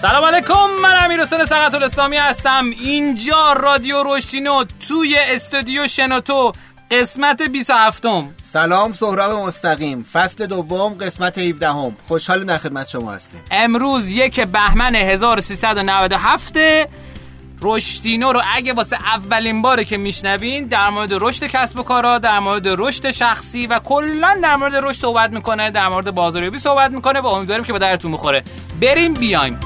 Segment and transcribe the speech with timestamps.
[0.00, 2.64] سلام علیکم من امیر حسین سقط الاسلامی هستم.
[2.82, 6.52] اینجا رادیو روشتینو توی استودیو شنوتو
[6.90, 10.06] قسمت 27 م سلام سهراب مستقیم.
[10.12, 11.96] فصل دوم قسمت 17 هم.
[12.08, 13.40] خوشحال در خدمت شما هستیم.
[13.50, 16.58] امروز یک بهمن 1397
[17.62, 22.38] رشدینو رو اگه واسه اولین باره که میشنوین در مورد رشد کسب و کارا در
[22.38, 27.20] مورد رشد شخصی و کلا در مورد رشد صحبت می‌کنه در مورد بازاریابی صحبت می‌کنه
[27.20, 28.44] و امیدواریم که به درتون بخوره
[28.80, 29.60] بریم بیایم.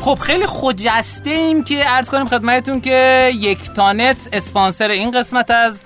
[0.00, 5.82] خب خیلی خجسته ایم که عرض کنیم خدمتتون که یک تانت اسپانسر این قسمت از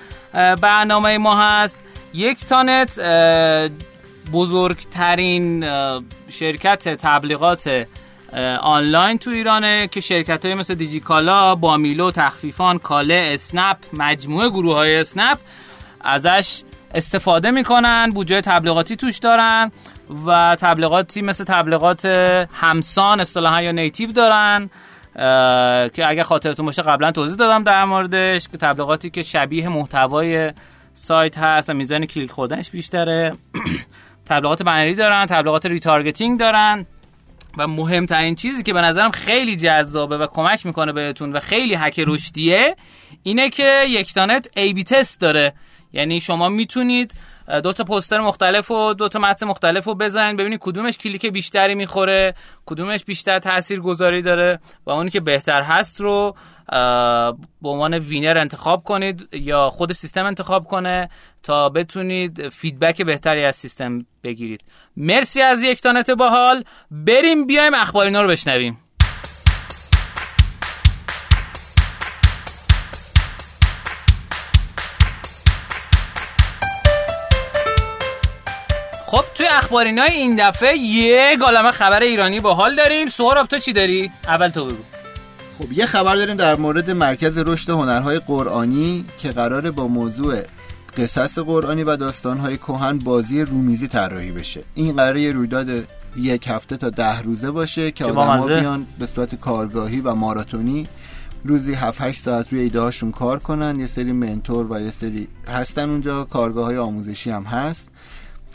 [0.60, 1.78] برنامه ما هست.
[2.12, 3.00] یک تانت
[4.32, 5.66] بزرگترین
[6.29, 7.87] شرکت تبلیغات
[8.60, 14.96] آنلاین تو ایرانه که شرکت های مثل دیجیکالا، بامیلو، تخفیفان، کاله، اسنپ، مجموعه گروه های
[14.96, 15.38] اسنپ
[16.01, 16.62] ازش
[16.95, 19.73] استفاده می‌کنن بودجه تبلیغاتی توش دارن
[20.26, 22.06] و تبلیغاتی مثل تبلیغات
[22.52, 24.70] همسان اصطلاحا یا native دارن
[25.88, 30.52] که اگر خاطرتون باشه قبلا توضیح دادم در موردش که تبلیغاتی که شبیه محتوای
[30.95, 33.32] سایت هست و میزان کلیک خوردنش بیشتره.
[34.29, 36.86] تبلیغات بنری دارن تبلیغات retargeting دارن
[37.58, 42.04] و مهمترین چیزی که به نظرم خیلی جذابه و کمک می‌کنه بهتون و خیلی هک
[42.06, 42.76] رشدیه
[43.23, 45.52] اینه که یکتانت A/B test داره.
[45.95, 47.14] یعنی شما می‌تونید
[47.62, 51.74] دو تا پوستر مختلف و دو تا متن مختلف رو بزنید ببینید کدومش کلیک بیشتری
[51.74, 52.34] می‌خوره
[52.66, 56.36] کدومش بیشتر تاثیر گذاری داره و اونی که بهتر هست رو
[57.62, 61.09] به عنوان winner انتخاب کنید یا خود سیستم انتخاب کنه
[61.42, 64.64] تا بتونید feedback بهتری از سیستم بگیرید.
[64.97, 66.64] مرسی از یکتانت باحال.
[66.91, 68.83] بریم بیایم اخبار اینا رو بشنویم.
[79.14, 83.08] خب توی اخبارینای این دفعه یه گالمه خبر ایرانی باحال داریم.
[83.08, 84.82] سهراب تو چی داری؟ اول تو بگو.
[85.58, 90.42] خب یه خبر داریم در مورد مرکز رشد هنرهای قرآنی که قراره با موضوع
[90.97, 94.64] قصص قرآنی و داستانهای کهن بازی رومیزی طراحی بشه.
[94.75, 95.69] این قراره یه رویداد
[96.16, 100.88] یک هفته تا ده روزه باشه که آدم بیان به صورت کارگاهی و ماراتونی
[101.44, 103.81] روزی 7 8 ساعت روی ایده هاشون کار کنن.
[103.81, 106.25] یه سری منتور و یه سری هستن اونجا.
[106.25, 107.88] کارگاه های آموزشی هم هست.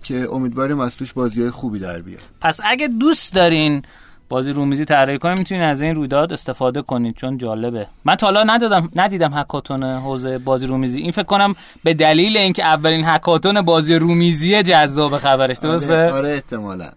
[0.03, 2.21] که امیدواریم از توش بازی خوبی در بیاد.
[2.41, 3.81] پس اگه دوست دارین
[4.29, 7.87] بازی رومیزی طراحی کنید می‌تونید از این رویداد استفاده کنید چون جالبه.
[8.05, 10.99] من تا حالا ندادم ندیدم هکاتون حوزه بازی رومیزی.
[10.99, 16.29] این فکر کنم به دلیل اینکه اولین هکاتون بازی رومیزی جذاب خبرش درسته؟ آره, آره
[16.29, 16.89] احتمالاً.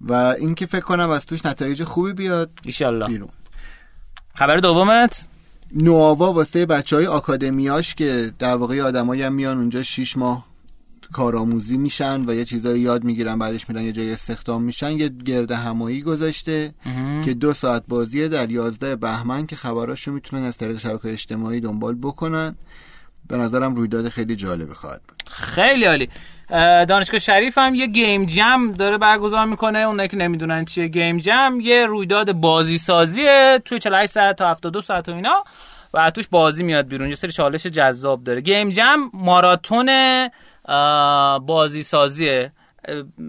[0.00, 3.28] و اینکه فکر کنم از توش نتایج خوبی بیاد ان بیرون.
[4.34, 5.26] خبر دومت؟
[5.74, 10.44] نوآوا واسه بچه های آکادمیاش که در واقع آدمایی هم میان اونجا 6 ماه
[11.12, 14.90] کارآموزی میشن و یه چیزایی یاد می‌گیرن بعدش میرن یه جای استخدام میشن.
[14.90, 16.74] یه گرد همایی گذاشته
[17.24, 21.94] که دو ساعت بازیه در یازده بهمن که خبراشو می‌تونن از طریق شبکه اجتماعی دنبال
[21.94, 22.56] بکنن.
[23.28, 25.22] به نظرم رویداد خیلی جالب خواهد بود.
[25.30, 26.08] خیلی عالی.
[26.88, 29.78] دانشگاه شریف هم یه گیم جم داره برگزار می‌کنه.
[29.78, 34.80] اونایی که نمی‌دونن چیه گیم جم یه رویداد بازی سازیه توی 48 ساعت تا 72
[34.80, 35.44] ساعت و اینا
[35.94, 37.08] و توش بازی میاد بیرون.
[37.08, 38.40] یه سری چالش جذاب داره.
[38.40, 39.88] گیم جم ماراتون
[41.46, 42.52] بازی سازیه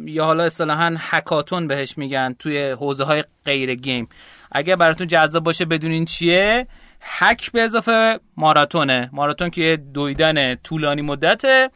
[0.06, 4.10] یا حالا اصطلاحا هکاتون بهش میگن توی حوزه های غیر گیم.
[4.52, 6.68] اگه براتون جذاب باشه بدونین چیه؟
[7.02, 9.10] هک به اضافه ماراتونه.
[9.14, 11.70] ماراتون که دویدن طولانی مدته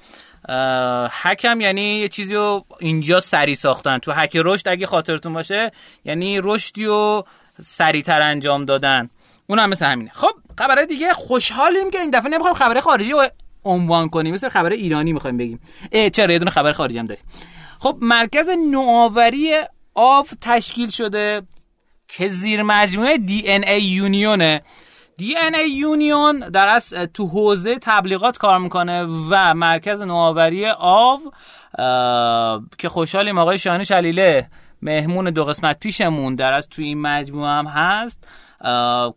[1.10, 3.98] هکم یعنی یه چیزی رو اینجا سری ساختن.
[3.98, 5.72] تو هک رشد اگه خاطرتون باشه
[6.06, 7.26] یعنی رشدی رو
[7.62, 9.10] سریعتر انجام دادن.
[9.48, 10.12] اون هم مثل همینه.
[10.14, 13.26] خب خبرهای دیگه خوشحالیم که این دفعه نمی‌خوایم خبر خارجی رو
[13.66, 14.34] عنوان کنیم.
[14.34, 15.60] مثل خبر ایرانی می‌خوایم بگیم.
[16.14, 17.24] چرا؟ یه دونه خبر خارجی هم داریم.
[17.80, 19.54] خب مرکز نوآوری
[19.96, 21.42] آو تشکیل شده
[22.08, 24.62] که زیر مجموعه DNA Union ه.
[25.18, 31.20] DNA Union در واقع تو حوزه تبلیغات کار می‌کنه و مرکز نوآوری آو
[32.78, 34.50] که خوشحالیم آقای شاهین شلیله
[34.82, 38.28] مهمون دو قسمت پیشمون در واقع تو این مجموعه هم هست.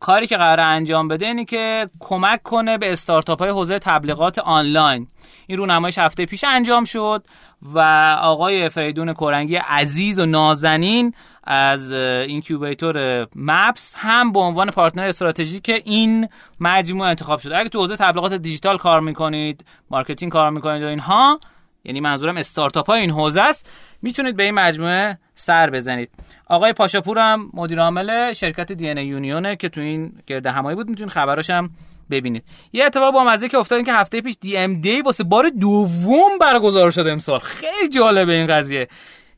[0.01, 5.07] کاری که قراره انجام بده اینه که کمک کنه به استارتاپ های حوزه تبلیغات آنلاین.
[5.47, 7.27] این رونماییش هفته پیش انجام شد
[7.63, 7.79] و
[8.21, 11.15] آقای فریدون کورنگی عزیز و نازنین
[11.45, 16.29] از incubator MAPS هم به عنوان partner استراتژیک این
[16.61, 21.39] مجموعه انتخاب شد اگه تو حوزه تبلیغات دیجیتال کار می‌کنید marketing کار می‌کنید و اینها
[21.85, 23.71] یعنی منظورم استارتاپ های این حوزه است.
[24.03, 26.11] می‌تونید به این مجموعه سر بزنید.
[26.47, 30.89] آقای پاشاپور هم مدیر عامل شرکت DNA Union ه که تو این گرد همایی بود.
[30.89, 31.71] می‌تونید خبراش هم
[32.11, 32.45] ببینید.
[32.73, 37.13] یه اتفاق با مزه که افتاد که هفته پیش DMD واسه بار دوم برگزار شده
[37.13, 37.39] امسال.
[37.39, 38.89] خیلی جالبه این قضیه.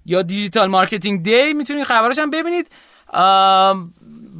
[0.06, 2.68] یا Digital Marketing Day می‌تونید خبرش هم ببینید.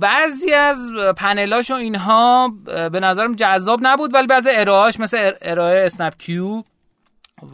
[0.01, 0.79] بعضی از
[1.17, 2.53] پنلاش و اینها
[2.93, 6.63] به نظرم جذاب نبود ولی بعضی ارائهاش مثل ارائه اسنپ کیو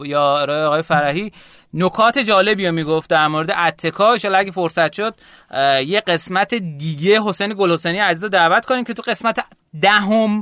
[0.05, 1.31] یا ارائه آقای فرحی
[1.73, 5.15] نکات جالبی رو می‌گفت در مورد اتکا اگه فرصت شد
[5.85, 9.39] یه قسمت دیگه حسین گل حسینی عزیز رو دعوت کنیم که تو قسمت
[9.81, 10.41] دهم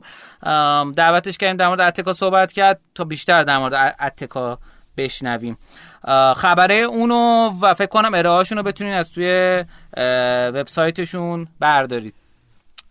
[0.91, 4.59] دعوتش کردیم در مورد اتکا صحبت کرد تا بیشتر در مورد اتکا
[4.97, 5.57] بشنویم.
[6.35, 9.63] خبره اونو و فکر کنم ارائهاشون رو بتونین از توی
[10.53, 12.15] وبسایتشون بردارید.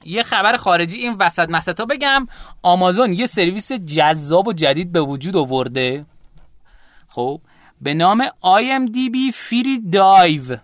[0.04, 2.26] یه خبر خارجی این وسط مسطا بگم
[2.62, 6.06] آمازون یه سرویس جذاب و جدید به وجود آورده.
[7.10, 7.40] خب
[7.80, 10.58] به نام IMDB Free Dive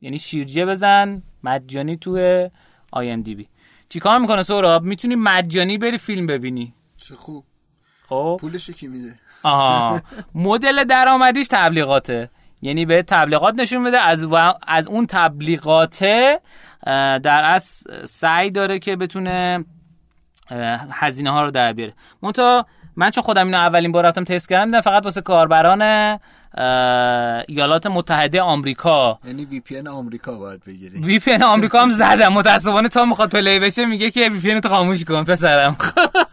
[0.00, 2.50] یعنی شیرجه بزن مجانی توی
[2.96, 3.44] IMDB
[3.88, 6.74] چیکار می‌کنه سوراب می‌تونی مجانی بری فیلم ببینی.
[6.96, 7.44] چه خوب.
[8.08, 8.36] خب.
[8.40, 10.00] پولش کی میده؟ آها.
[10.34, 12.30] مدل درآمدیش تبلیغاته.
[12.62, 13.98] یعنی به تبلیغات نشون میده.
[13.98, 14.32] از,
[14.66, 16.40] از اون تبلیغاته
[17.22, 19.64] در از سعی داره که بتونه
[20.90, 21.94] هزینه ها رو در بیاره.
[22.22, 22.66] منتها
[22.96, 25.82] من چون خودم اینو اولین بار رفتم تست کردم دیدم فقط واسه کاربران
[27.48, 29.18] ایالات متحده آمریکا.
[29.24, 30.98] یعنی VPN آمریکا باید بگیری.
[30.98, 32.32] VPN آمریکا هم زدم.
[32.32, 35.76] متاسفانه تا می‌خواد play بشه میگه که VPN تو خاموش کن پسرم.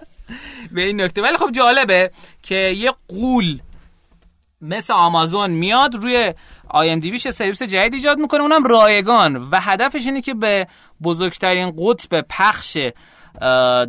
[0.75, 1.21] به این نکته.
[1.21, 2.11] ولی خب جالبه
[2.43, 3.59] که یه غول
[4.61, 6.33] مثل آمازون میاد روی
[6.69, 8.41] IMDb سرویس جدید ایجاد می‌کنه.
[8.41, 9.35] اونم رایگان.
[9.35, 10.67] و هدفش اینه که به
[11.03, 12.77] بزرگترین قطب پخش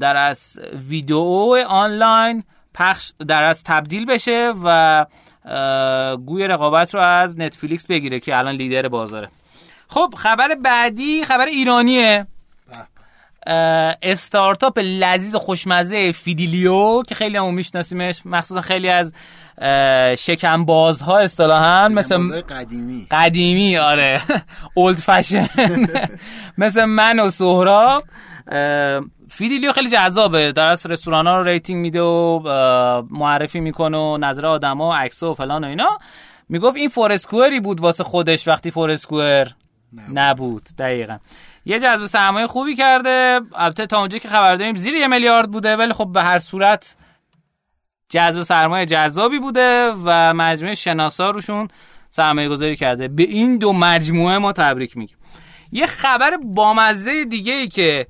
[0.00, 0.58] در واقع
[0.88, 2.42] ویدیو آنلاین
[2.74, 5.06] پخش در واقع تبدیل بشه و
[6.26, 9.28] گوی رقابت رو از نتفلیکس بگیره که الان لیدر بازاره.
[9.88, 12.26] خب خبر بعدی خبر ایرانیه.
[14.02, 18.26] استارتاپ لذیذ خوشمزه فیدیلیو که خیلی‌هامون میشناسیمش.
[18.26, 19.12] مخصوصا خیلی از
[20.18, 23.06] شکم بازها اصطلاحا مثل قدیمی.
[23.10, 24.20] قدیمی آره.
[24.74, 25.46] old fashion
[26.58, 28.04] مثل من و سهراب.
[29.28, 30.52] فیدیلیو خیلی جذابه.
[30.52, 34.92] در واقع رستوران ها رو rating میده و معرفی می‌کنه و نظر آدم ها و
[34.92, 35.98] عکس و فلان و اینا.
[36.48, 39.48] می‌گفت این فورسکوئری بود واسه خودش وقتی فورسکوئر
[40.14, 40.62] نبود.
[40.78, 41.18] دقیقا.
[41.64, 43.40] یه جذب سرمایه خوبی کرده.
[43.54, 46.96] البته تا اونجا که خبر داریم زیر یه میلیارد بوده ولی خب به هر صورت
[48.08, 51.68] جذب سرمایه جذابی بوده و مجموعه شناسا روشون
[52.10, 53.08] سرمایه گذاری کرده.
[53.08, 55.16] به این دو مجموعه ما تبریک میگیم.
[55.72, 58.06] یه خبر بامزه دیگه ای که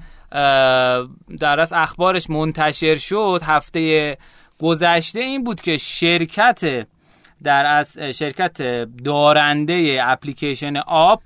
[1.40, 4.18] در از اخبارش منتشر شد هفته
[4.58, 6.86] گذشته این بود که شرکت
[7.42, 8.62] در از شرکت
[9.04, 11.22] دارنده اپلیکیشن آپ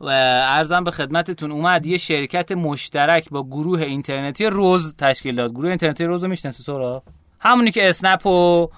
[0.00, 0.06] و
[0.48, 5.50] ارزم به خدمتتون اومد یه شرکت مشترک با گروه اینترنتی روز تشکیل داد.
[5.50, 7.02] گروه اینترنتی روز رو سورا
[7.40, 8.68] همونی که اسنپ و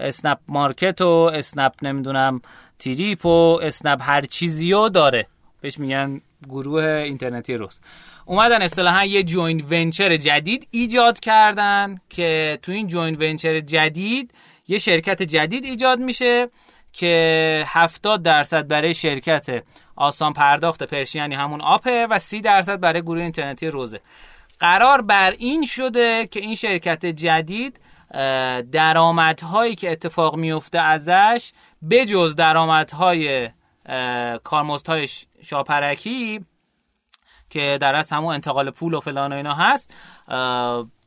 [0.00, 2.40] اسنپ مارکت و اسنپ نمی‌دونم
[2.78, 5.26] تریپ و اسنپ هر چیزیو داره.
[5.60, 7.80] بهش میگن گروه اینترنتی روز.
[8.24, 14.34] اومدن اصطلاحا یه joint venture جدید ایجاد کردن که تو این joint venture جدید
[14.68, 16.48] یه شرکت جدید ایجاد میشه
[16.92, 19.62] که 70 درصد برای شرکت
[19.96, 24.00] آسان پرداخت پرشین یعنی همون آپه و 30 درصد برای گروه اینترنتی روزه.
[24.58, 27.80] قرار بر این شده که این شرکت جدید
[28.72, 31.52] درآمدهایی که اتفاق میفته ازش
[31.90, 33.50] بجز درآمدهای
[34.44, 35.08] کارمزدهای
[35.42, 36.40] شاپرکی
[37.52, 39.96] که در از همون انتقال پول و فلان و اینا هست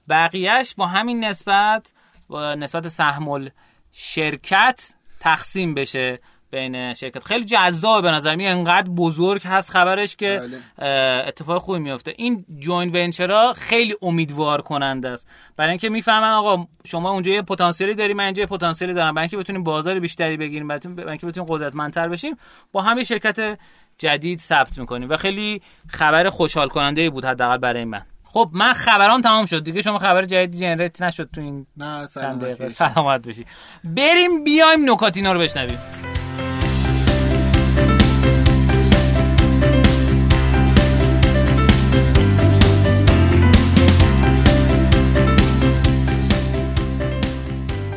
[0.10, 1.94] بقیهش با همین نسبت
[2.30, 3.50] با نسبت سهمل
[3.92, 6.20] شرکت تقسیم بشه
[6.52, 7.24] بین شرکت.
[7.24, 10.42] خیلی جذابه به نظر می انقدر بزرگ هست خبرش که
[10.80, 11.28] بله.
[11.28, 12.14] اتفاق خوبی میفته.
[12.18, 15.28] این جوین ونچرها خیلی امیدوار کننده است.
[15.58, 19.14] برای اینکه می‌فهمن آقا شما اونجا یه پتانسیلی داری من اینجا پتانسیلی دارم.
[19.14, 22.38] برای اینکه بتونیم بازار بیشتری بگیریم برای اینکه بتونیم قدرتمندتر بشیم
[22.72, 23.58] با همین شرکت
[23.98, 28.02] جدید ثبت می‌کنیم و خیلی خبر خوشحال کننده بود حداقل برای من.
[28.24, 32.70] خب من خبرام تمام شد دیگه شما خبر جدید جنریت نشد تو این نه سلامت
[32.70, 33.46] سلامت بشی
[33.84, 35.80] بریم بیایم نکاتینا رو بشنویم.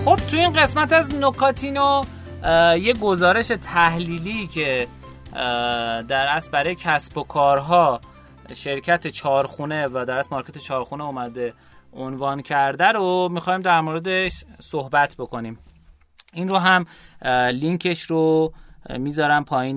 [0.04, 2.02] خب تو این قسمت از نکاتینو
[2.80, 4.86] یه گزارش تحلیلی که
[6.08, 8.00] در اصل برای کسب و کارها
[8.54, 11.54] شرکت چارخونه و در اصل مارکت چارخونه اومده
[11.92, 15.58] عنوان کرده رو می‌خوایم در موردش صحبت بکنیم.
[16.32, 16.86] این رو هم
[17.52, 18.52] لینکش رو
[18.90, 19.76] می‌ذارم پایین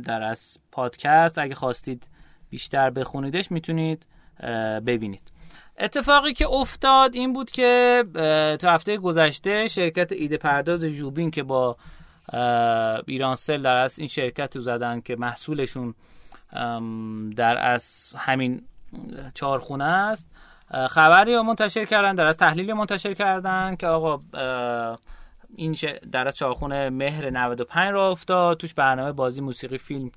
[0.00, 1.38] در از پادکست.
[1.38, 2.08] اگه خواستید
[2.50, 4.06] بیشتر بخونیدش می‌تونید
[4.86, 5.32] ببینید.
[5.78, 8.04] اتفاقی که افتاد این بود که
[8.60, 11.76] تو هفته گذشته شرکت ایده پرداز جوبین که با
[13.06, 15.94] ایرانسل در از این شرکت رو زدن که محصولشون
[17.36, 18.62] در از همین
[19.34, 20.30] چهارخونه است.
[20.90, 24.20] خبری منتشر کردن در از تحلیلی منتشر کردن که آقا
[25.56, 25.76] این
[26.12, 28.56] در از چهارخونه مهر 95 را افتاد.
[28.56, 30.10] توش برنامه بازی موسیقی فیلم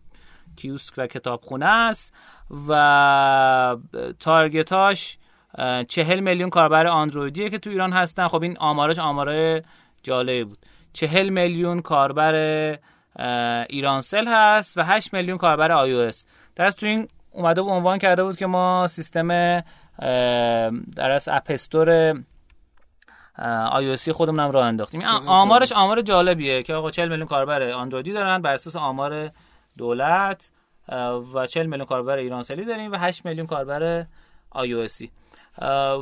[0.55, 2.13] کیوسک و کتابخونه است
[2.67, 3.77] و
[4.19, 5.17] target اش
[5.87, 8.27] چهل میلیون کاربر آندرویدیه که تو ایران هستن.
[8.27, 9.63] خب این آمارش آماره
[10.03, 10.57] جالبی بود.
[10.93, 12.35] چهل میلیون کاربر
[13.69, 16.25] ایرانسل هست و 8 میلیون کاربر iOS.
[16.55, 19.27] در تو این اومده و عنوان کرده بود که ما سیستم
[20.95, 22.15] در واقع App Store
[23.71, 25.01] آی خودمون هم راه انداختیم.
[25.27, 29.31] آمارش آمار جالبیه که آقا 40 میلیون کاربر اندرویدی دارن بر اساس آمار
[29.77, 30.51] دولت
[31.33, 34.05] و 40 میلیون کاربر ایرانسلی داریم و 8 میلیون کاربر
[34.51, 34.87] آی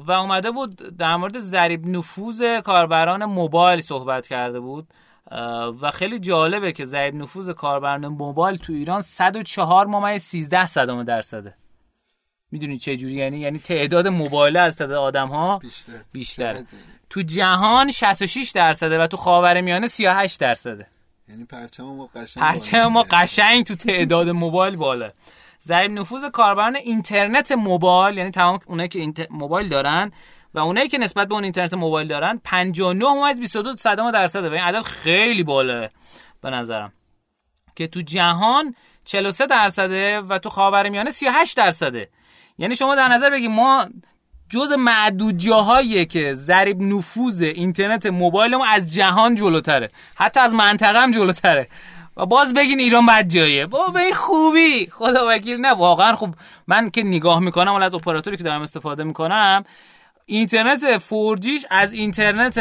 [0.07, 4.87] و اومده بود در مورد ضریب نفوذ کاربران موبایل صحبت کرده بود
[5.81, 11.55] و خیلی جالبه که ضریب نفوذ کاربران موبایل تو ایران 104 ممیز 13 صدام درصده.
[12.51, 15.93] می‌دونی چه جوری؟ یعنی یعنی تعداد موبایل از تعداد آدم ها بیشتر.
[16.11, 16.65] بیشتره
[17.09, 20.87] تو جهان 66 درصده و تو خاورمیانه 38 درصده.
[21.29, 25.11] یعنی پرچم ما قشنگ پرچم ما قشنگ تو تعداد موبایل بالا.
[25.63, 29.31] ضریب نفوذ کاربران اینترنت موبایل یعنی تمام اونایی که اینت...
[29.31, 30.11] موبایل دارن
[30.53, 34.63] و اونایی که نسبت به اون اینترنت موبایل دارن 59 22 صدام درصده و این
[34.63, 35.89] عدد خیلی بالا
[36.41, 36.93] به نظرم.
[37.75, 42.09] که تو جهان 43 درصده و تو خاورمیانه 38 درصده.
[42.57, 43.85] یعنی شما در نظر بگید ما
[44.49, 49.87] جز معدود جاهاییه که ضریب نفوذ اینترنت موبایل ما از جهان جلوتره.
[50.17, 51.67] حتی از منطقه هم جلوتره.
[52.17, 54.85] و باز بگین ایران بد جایه با این خوبی.
[54.85, 56.35] خدا وکیل نه واقعا خوب
[56.67, 59.63] من که نگاه می‌کنم ولی از اپراتوری که دارم استفاده می‌کنم
[60.25, 62.57] اینترنت فورجیش از اینترنت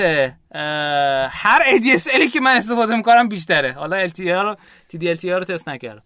[1.31, 3.73] هر ADSL که من استفاده می‌کنم بیشتره.
[3.73, 4.57] حالا LTE رو
[4.93, 6.03] TDLTE رو تست نکردم.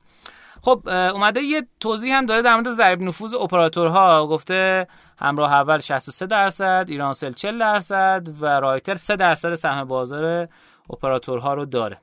[0.62, 4.26] خب اومده یه توضیح هم داره در مورد ضریب نفوذ اپراتورها.
[4.26, 4.86] گفته
[5.18, 10.48] همراه اول 63 درصد ایرانسل 40 درصد و رایتر 3 درصد سهم بازار
[10.90, 11.98] اپراتورها رو داره.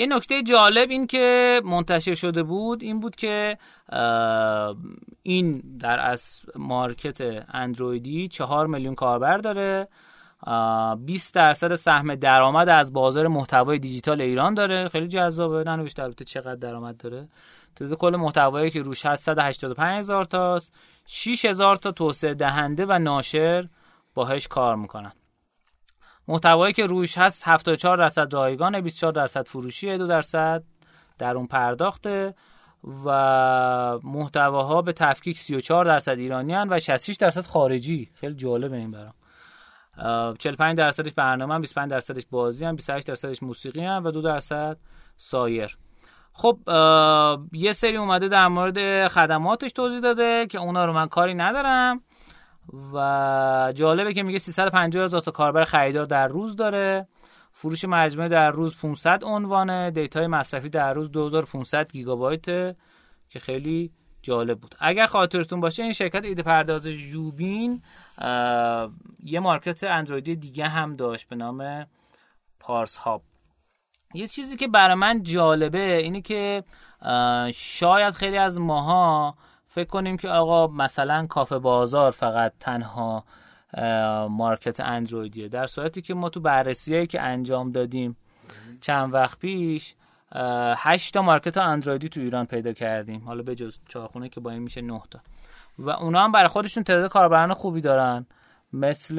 [0.00, 3.58] یه نکته جالب این که منتشر شده بود این بود که
[5.22, 9.88] این در از مارکت اندرویدی 4 میلیون کاربر داره
[11.04, 14.88] 20 درصد سهم درآمد از بازار محتوای دیجیتال ایران داره.
[14.88, 17.28] خیلی جذابه بیشتر البته چقدر درآمد داره.
[17.76, 20.74] تازه کل محتوایی که روش هست 185 هزار تاست.
[21.06, 23.68] 6 هزار تا توسعه دهنده و ناشر
[24.14, 25.12] باهاش کار می‌کنن.
[26.30, 30.62] محتوایی که روش هست 74 درصد رایگان 24 درصد فروشی 2 درصد
[31.18, 32.34] در اون پرداخته
[33.04, 33.08] و
[34.04, 38.10] محتواها به تفکیک 34 درصد ایرانی هن و 66 درصد خارجی.
[38.14, 39.14] خیلی جالبه این برام.
[40.36, 44.78] 45 درصدش برنامه هم 25 درصدش بازی هم 28 درصدش موسیقی هم و 2 درصد
[45.16, 45.78] سایر.
[46.32, 46.58] خب
[47.52, 52.00] یه سری اومده در مورد خدماتش توضیح داده که اونا رو من کاری ندارم.
[52.92, 57.08] و جالبه که میگه 350 هزار تا کاربر خریدار در روز داره.
[57.52, 59.90] فروش مجموعه در روز 500 عنوانه.
[59.90, 62.44] data ی مصرفی در روز 2500 گیگابایت
[63.28, 64.74] که خیلی جالب بود.
[64.78, 67.82] اگر خاطرتون باشه این شرکت ایده پرداز جوبین
[69.24, 71.86] یه مارکت اندرویدی دیگه هم داشت به نام
[72.60, 73.22] پارس هاب.
[74.14, 76.64] یه چیزی که برای من جالبه اینه که
[77.54, 79.34] شاید خیلی از ماها
[79.72, 83.24] فکر کنیم که آقا مثلا کافه بازار فقط تنها
[84.28, 85.48] market اندرویدیه.
[85.48, 88.16] در صورتی که ما تو بررسی که انجام دادیم
[88.80, 89.94] چند وقت پیش
[90.76, 93.22] هشت تا market اندرویدی تو ایران پیدا کردیم.
[93.24, 95.20] حالا به جز چهارخونه که با این میشه نه تا.
[95.78, 98.26] و اونا هم برای خودشون تعداد کاربران خوبی دارن.
[98.72, 99.16] مثل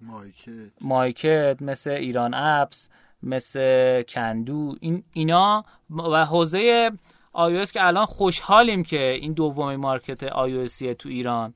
[0.00, 2.88] مایکت, مایکت مثل ایران اپس
[3.22, 4.76] مثل کندو.
[4.80, 6.90] این اینا و حوزه
[7.34, 11.54] iOS که الان خوشحالیم که این دومی مارکت iOS تو ایران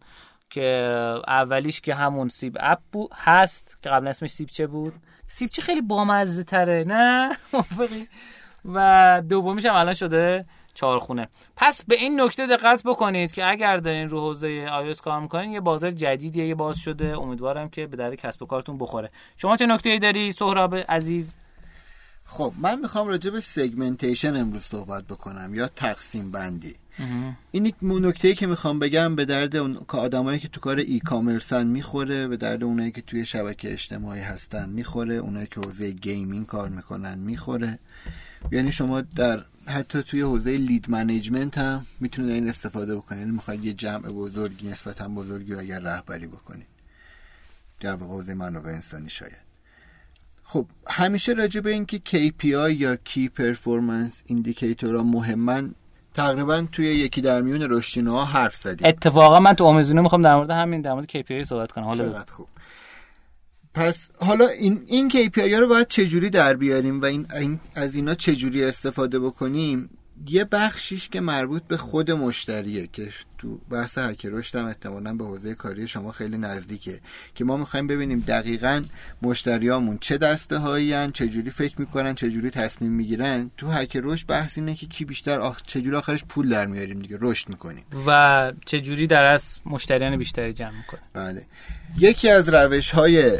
[0.51, 0.65] که
[1.27, 4.93] اولیش که همون سیب اپ بود هست که قبل اسمش سیب چه بود؟
[5.27, 7.31] سیب چه خیلی بامزه تره نه
[8.75, 11.29] و دومیش هم الان شده چهارخونه.
[11.57, 15.61] پس به این نکته دقت بکنید که اگر دارین رو حوزه iOS کار می‌کنین یه
[15.61, 17.19] بازار جدیدیه یه باز شده.
[17.19, 19.11] امیدوارم که به درد کسب و کارتون بخوره.
[19.37, 21.37] شما چه نکته ای داری؟ سهراب عزیز
[22.27, 26.75] خب من می‌خوام راجع به segmentation امروز صحبت بکنم یا تقسیم بندی.
[27.51, 32.29] این نکته که می‌خوام بگم به درد اون آدمایی که تو کار e-commerce ان می‌خوره
[32.29, 37.19] به درد اونایی که توی شبکه اجتماعی هستن می‌خوره اونایی که حوزه gaming کار می‌کنن
[37.19, 37.79] می‌خوره.
[38.53, 43.21] یعنی شما در حتی توی حوزه lead management هم می‌تونید این استفاده بکنید.
[43.21, 46.67] یعنی می‌خواید یه جمع بزرگی نسبتا بزرگی و اگر رهبری بکنید.
[47.81, 49.44] در واقع حوزه منابع انسانی شاید.
[50.45, 55.75] خب همیشه راجع به اینکه KPI یا کی پرفورمنس ایندیکیتورها مهمن
[56.15, 58.89] تقریبا توی یکی در میون رشدینوها حرف زدیم.
[58.89, 61.85] اتفاقا من تو آموزونه می‌خوام در مورد همین در مورد KPI صحبت کنم.
[61.85, 62.49] حالا چقدر خوب.
[63.75, 67.95] پس حالا این این KPI ها رو باید چجوری در بیاریم و این, این از
[67.95, 69.91] اینا چجوری استفاده بکنیم؟
[70.27, 75.25] یه بخشیش که مربوط به خود مشتریه که تو بحث هک رشد هم احتمالاً به
[75.25, 77.01] حوزه کاری شما خیلی نزدیکه
[77.35, 78.83] که ما می‌خوایم ببینیم دقیقا
[79.23, 83.51] مشتریامون چه دسته هایی چجوری فکر می‌کنن چجوری تصمیم می‌گیرن.
[83.57, 85.63] تو هک رشد بحث اینه که کی بیشتر آخ...
[85.67, 87.85] چجوری آخرش پول در میاریم دیگه رشد می‌کنیم.
[88.07, 91.47] و چجوری در از مشتریان بیشتری جمع می‌کنه بله.
[91.99, 93.39] یکی از روش های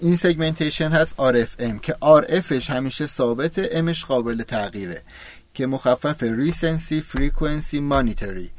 [0.00, 5.02] این سگمنتیشن هست RFM که RFش همیشه ثابته Mش قابل تغییره.
[5.54, 8.50] که مخفف recency frequency monetary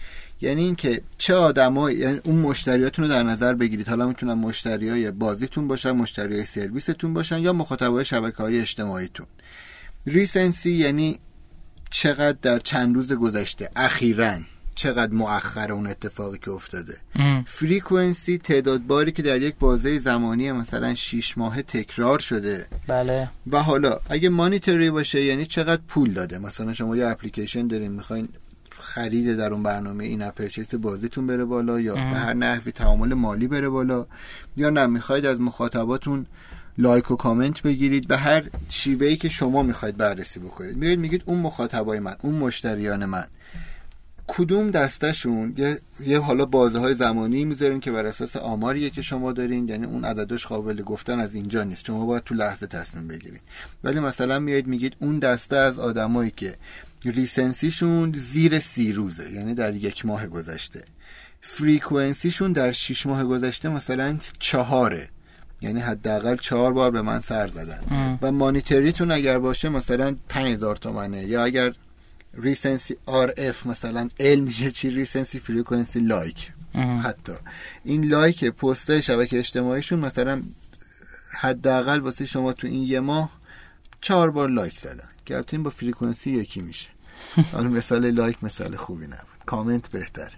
[0.42, 3.88] یعنی اینکه چه آدمایی یعنی اون مشتریاتون رو در نظر بگیرید.
[3.88, 9.26] حالا می‌تونن مشتریای بازیتون باشن مشتریای سرویستون باشن یا مخاطبای شبکه های اجتماعیتون.
[10.06, 11.20] recency یعنی
[11.92, 14.38] چقدر در چند روز گذشته؟ اخیرا.
[14.76, 16.98] چقدر مؤخر اون اتفاقی که افتاده.
[17.46, 22.66] frequency تعداد باری که در یک بازه زمانی مثلا 6 ماه تکرار شده.
[22.88, 23.30] بله.
[23.52, 28.30] و حالا اگه monetary باشه یعنی چقدر پول داده؟ مثلا شما یه اپلیکیشن دارین می‌خواین
[28.80, 33.48] خرید در اون برنامه این اپرچیس بازیتون بره بالا یا به هر نحوی تعامل مالی
[33.48, 34.06] بره بالا
[34.58, 36.26] یا نه می‌خواید از مخاطباتون
[36.78, 40.78] لایک و کامنت بگیرید به هر شیوهی که شما می‌خواید بررسی بکنید.
[40.78, 43.26] میگید میگید اون مخاطبای من اون مشتریان من.
[44.28, 49.32] کدوم دستشون یه, یه حالا بازه های زمانی می‌ذاریم که بر اساس آماریه که شما
[49.32, 51.86] دارین یعنی اون عددش قابل گفتن از اینجا نیست.
[51.86, 53.42] شما باید تو لحظه تصمیم بگیرید
[53.84, 56.56] ولی مثلا میایید میگید اون دسته از آدمایی که
[57.06, 60.84] recency شون زیر سی روزه یعنی در یک ماه گذشته.
[61.42, 65.10] frequency شون در شیش ماه گذشته مثلا چهاره.
[65.62, 68.20] یعنی حداقل چهار بار به من سر زدن.
[68.22, 71.24] و monetary تون اگر باشه مثلا 5000 تومنه.
[71.24, 71.74] یا اگر
[72.38, 76.52] recency R F مثلا L میشه چی recency frequency like
[77.04, 77.34] حتی.
[77.84, 80.44] این لایک پست شبکه اجتماعیشون مثلا
[81.30, 83.30] حداقل واسه شما تو این یه ماه
[84.02, 85.08] چهار بار لایک زدن.
[85.26, 86.90] که این با frequency یکی میشه.
[87.54, 89.46] حالا مثال لایک مثال خوبی نبود.
[89.46, 90.34] کامنت بهتره.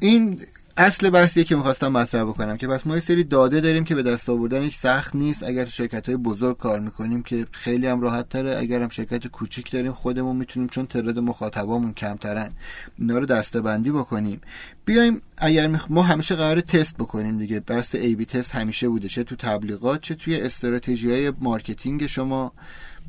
[0.00, 0.40] این
[0.80, 4.02] اصل بحثیه که می‌خواستم مطرح بکنم که پس ما یه سری داده داریم که به
[4.02, 5.42] دست آوردنش سخت نیست.
[5.42, 8.58] اگر تو شرکت های بزرگ کار می‌کنیم که خیلی هم راحت تره.
[8.58, 12.50] اگر هم شرکت کوچیک داریم خودمون می‌تونیم چون تعداد مخاطبامون کمترن
[12.98, 14.40] اینا رو دسته بندی بکنیم.
[14.84, 17.60] بیایم اگر ما همیشه قرار تست بکنیم دیگه.
[17.60, 19.08] بحث A/B test همیشه بوده.
[19.08, 22.52] چه تو تبلیغات چه توی استراتژی های marketing شما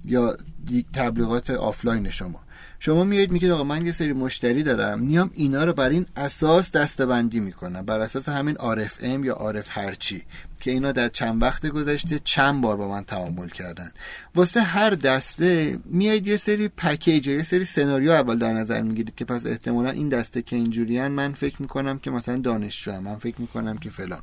[0.05, 0.37] یا
[0.93, 2.39] تبلیغات آفلاین شما.
[2.79, 6.71] شما میایید میگید آقا من یه سری مشتری دارم میام اینا رو بر این اساس
[6.71, 10.23] دسته بندی می‌کنم بر اساس همین RFM یا RF هرچی.
[10.59, 13.91] که اینا در چند وقت گذشته چند بار با من تعامل کردن.
[14.35, 19.25] واسه هر دسته میایید یه سری پکیج یه سری سناریو اول در نظر می‌گیرید که
[19.25, 23.01] پس احتمالا این دسته که اینجوریان من فکر می‌کنم که مثلا دانشجو.
[23.01, 24.21] من فکر می‌کنم که فلان.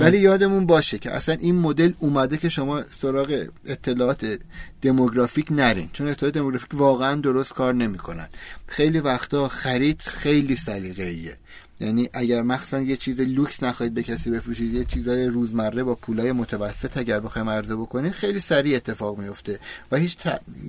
[0.00, 4.38] ولی یادمون باشه که اصلا این مدل اومده که شما سراغ اطلاعات
[4.82, 5.90] دموگرافیک نرین.
[5.92, 8.28] چون اطلاعات دموگرافیک واقعا درست کار نمی‌کنن.
[8.66, 11.36] خیلی وقتا خرید خیلی سلیقه‌ایه.
[11.80, 16.32] یعنی اگر مخصوصا یه چیز لوکس نخواهید به کسی بفروشید یه چیزای روزمره با پولای
[16.32, 19.60] متوسط اگر بخوایم عرضه بکنید خیلی سریع اتفاق میفته
[19.92, 20.16] و هیچ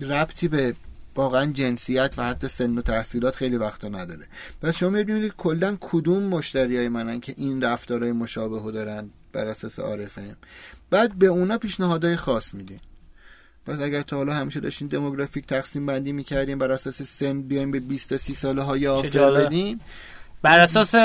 [0.01, 0.75] ربطی به
[1.15, 4.25] واقعا جنسیت و حتی سن و تحصیلات خیلی وقتا نداره.
[4.61, 9.79] پس شما می‌بینید کلا کدوم مشتری های منن که این رفتارهای مشابه دارن بر اساس
[9.79, 10.35] RF ه
[10.89, 12.79] بعد به اونا پیشنهادهای خاص میدین.
[13.65, 17.79] پس اگر تا حالا همیشه داشتین demographic تقسیم بندی می‌کردیم بر اساس سن بیایم به
[17.79, 19.79] 20 تا 30 ساله ها یه offer بدیم
[20.41, 20.95] بر اساس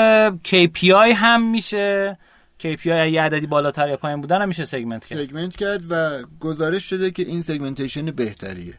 [0.47, 2.17] KPI هم میشه.
[2.63, 5.25] KPI یه عددی بالاتر یا پایین بودن هم میشه segment کرد.
[5.25, 8.73] segment کرد و گزارش شده که این segmentation بهتریه.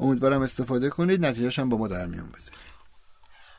[0.00, 2.60] امیدوارم استفاده کنید نتیجهش هم با ما در میون بذارید.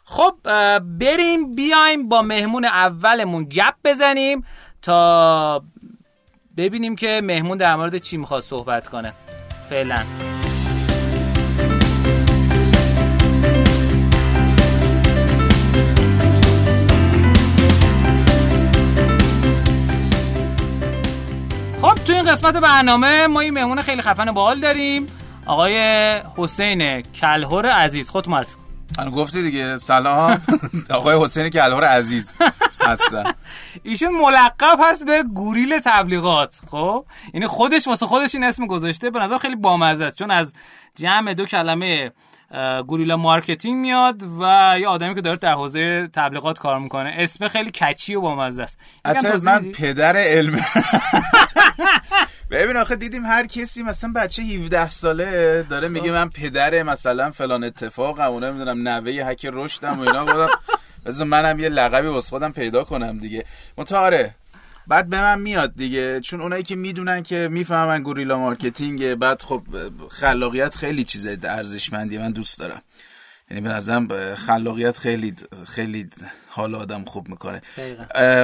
[0.04, 0.36] خب
[0.80, 4.46] بریم بیایم با مهمون اولمون گپ بزنیم
[4.82, 5.64] تا
[6.58, 9.14] ببینیم که مهمون در مورد چی می‌خواد صحبت کنه.
[9.70, 10.06] فعلا.
[22.06, 25.08] تو این قسمت برنامه ما این مهمون خیلی خفن بال داریم.
[25.46, 25.78] آقای
[26.38, 28.56] حسین کلهور عزیز خود معرفی
[28.98, 29.10] کن.
[29.10, 29.78] گفتی دیگه.
[29.78, 30.42] سلام.
[30.90, 32.36] آقای حسین کلهور عزیز
[32.82, 33.24] هستن
[33.84, 36.54] ایشون ملقب هست به گوریل تبلیغات.
[36.72, 39.10] خب؟ یعنی خودش واسه خودش این اسم گذاشته.
[39.10, 40.18] به نظر خیلی بامزه است.
[40.18, 40.54] چون از
[40.96, 42.12] جمع دو کلمه
[42.88, 47.14] guerrilla marketing میاد و یه آدمی که داره در حوزه تبلیغات کار می‌کنه.
[47.18, 48.80] اسم خیلی catchy و بامزه است.
[49.44, 50.66] من؟ پدر علم.
[52.52, 57.64] ببین آخه دیدیم هر کسی مثلا بچه 17 ساله داره میگه من پدر مثلا فلان
[57.64, 60.48] اتفاقم و نمی‌دونم نوه هک رشدم و اینا بودم
[61.06, 63.46] بذار منم یه لقبی واسه خودم پیدا کنم دیگه.
[63.78, 64.36] متعاره
[64.88, 66.20] بعد به من میاد دیگه.
[66.20, 69.64] چون اونایی که می‌دونن که می‌فهمن guerrilla marketing بعد خب
[70.10, 72.82] خلاقیت خیلی چیز ارزشمندی من دوست دارم.
[73.50, 75.36] یعنی به نظرم خلاقیت خیلی
[75.68, 76.10] خیلی
[76.50, 77.62] حال آدم خوب می‌کنه.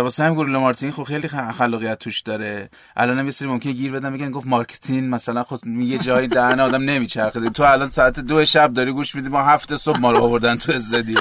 [0.01, 2.69] واسه هم guerrilla marketing خب خیلی خلاقیت توش داره.
[2.95, 6.83] الان هم سری ممکنه گیر بدن میگن گفت marketing مثلا خود یه جایی دهن آدم
[6.83, 7.49] نمیچرخه.
[7.49, 10.71] تو الان ساعت دو شب داری گوش میدی ما هفت صبح ما رو آوردن تو
[10.71, 11.19] استودیو.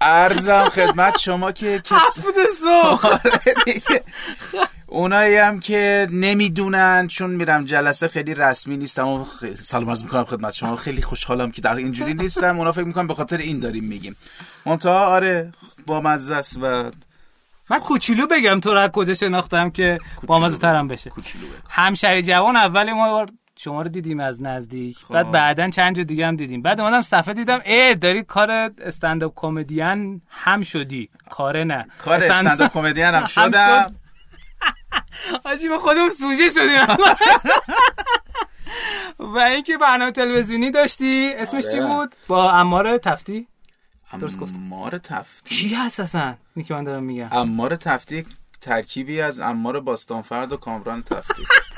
[0.00, 2.18] عرضم خدمت شما که کس...
[3.02, 4.02] آره.
[4.86, 10.24] اونایی هم که نمی‌دونن چون میرم جلسه خیلی رسمی نیستم و خ- سلام عرض می‌کنم
[10.24, 10.76] خدمت شما.
[10.76, 12.58] خیلی خوشحالم که در اینجوری نیستم.
[12.58, 14.16] اونا فکر می‌کنم به خاطر این داریم میگیم.
[14.66, 15.52] منتها آره
[15.86, 16.90] با مزه است و
[17.70, 21.10] من کوچولو بگم تو رو از کجا شناختم که بامزه ترم بشه.
[21.10, 21.44] کوچولو.
[21.68, 23.26] همشری جوان اول ما
[23.58, 25.06] شما رو دیدیم از نزدیک.
[25.10, 26.62] بعد بعدا چند جا دیگه هم دیدیم.
[26.62, 31.08] بعد اومدم صفحه دیدم ای داری کار استنداپ کمدین هم شدی.
[31.30, 31.86] کاره نه.
[31.98, 33.94] کار استند- استنداپ کمدین هم شدم.
[35.44, 36.96] آجی به خودم سوژه شدیم.
[39.34, 41.86] و اینکه برنامه تلویزیونی داشتی اسمش چی آره.
[41.86, 43.46] بود؟ با امار تفتی؟
[44.20, 44.56] درست گفتم.
[44.56, 45.54] امار تفتی.
[45.54, 47.28] کی هست اصلا اینی که من دارم میگم.
[47.32, 48.26] امار تفتی
[48.60, 51.42] ترکیبی از امار باستانفرد و کامران تفتی.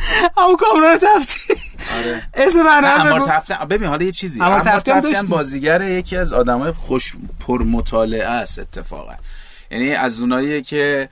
[0.38, 1.54] همون کامران تفتی
[1.98, 3.28] آره اسم برنامه امار بگو.
[3.28, 7.14] تفتی ببین حالا یه چیزی تفتی هم داشتی؟ بازیگر یکی از آدمای خوش
[7.46, 9.14] پر مطالعه است اتفاقا
[9.70, 11.08] یعنی از اوناییه که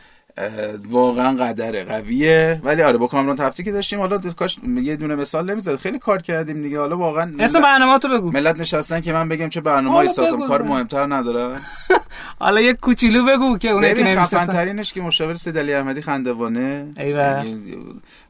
[0.91, 2.61] واقعا قدره قویه.
[2.65, 5.77] ولی آره با کامران تفتی که داشتیم حالا کاش یه دونه مثال نمی‌زد.
[5.77, 6.79] خیلی کار کردیم دیگه.
[6.79, 8.31] حالا واقعا اسم برنامه تو بگو.
[8.31, 10.63] ملت نشستن که من بگم چه برنامه‌ای ساختم کار.
[10.63, 11.61] مهمتر ندارم
[12.39, 14.47] حالا یه کوچولو بگو که اونایی که نمی‌شناسن.
[14.47, 17.45] ترینش که مشاور سید علی احمدی خندوانه ایوه.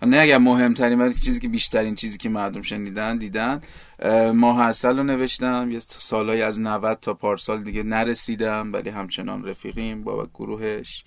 [0.03, 3.61] نه اگر مهمترین ولی چیزی که بیشترین چیزی که مردم شنیدن دیدن.
[4.03, 5.69] اه، ماه اصل رو نوشتم.
[5.73, 11.05] یه سالهای از 90 تا پارسال دیگه نرسیدم ولی همچنان رفیقیم با گروهش.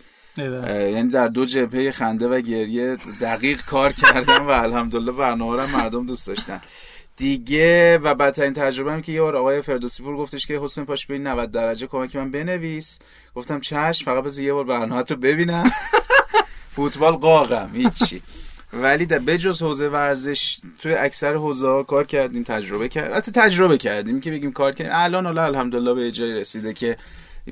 [0.91, 6.27] یعنی در دو جبهه خنده و گریه دقیق کار کردم و الحمدلله برنامه مردم دوست
[6.27, 6.62] داشتن.
[7.17, 11.06] دیگه و بدترین تجربه هم که یه بار آقای فردوسی پور گفتش که حسین پاش
[11.06, 12.99] به این 90 درجه کمک من بنویس.
[13.36, 15.71] گفتم چشم فقط بذار یه بار برنامه رو ببینم.
[16.75, 18.21] فوتبال قاقم هیچی.
[18.73, 23.77] ولی در بجز حوزه ورزش توی اکثر حوزه ها کار کردیم تجربه کرد حتی تجربه
[23.77, 24.93] کردیم که بگیم کار کردیم.
[24.95, 26.97] الان الحمدلله به یه جایی رسیده که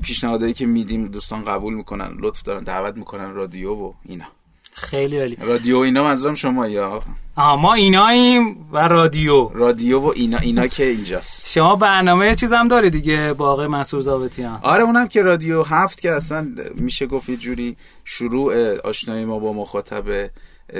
[0.02, 4.26] پیشنهادایی که میدیم دوستان قبول می‌کنن لطف دارن دعوت می‌کنن رادیو و اینا.
[4.74, 5.38] خیلی عالی.
[5.42, 7.04] رادیو اینا منظورم شما یا؟
[7.36, 9.50] آها ما ایناییم و رادیو.
[9.54, 11.48] رادیو و اینا اینا که اینجاست.
[11.48, 16.02] شما برنامه چیز هم داری دیگه با آقای منصور زابطیان آره اونم که رادیو هفت
[16.02, 20.30] که اصلا میشه گفت یه جوری شروع آشنایی ما با مخاطب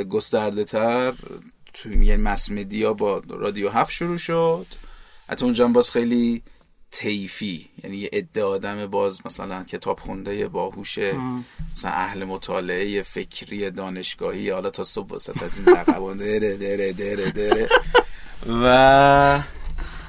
[0.10, 1.14] گسترده تر
[1.74, 4.66] توی یعنی مس مدیا با رادیو هفت شروع شد.
[5.30, 6.42] حتی اونجا باز خیلی
[6.92, 10.98] تیفی یعنی یه عده آدم باز مثلا کتاب خونده باهوش
[11.74, 17.32] مثلا اهل مطالعه فکری دانشگاهی حالا تا صبح وسط از این لقبان دره دره دره
[17.32, 17.70] دره.
[18.64, 19.44] و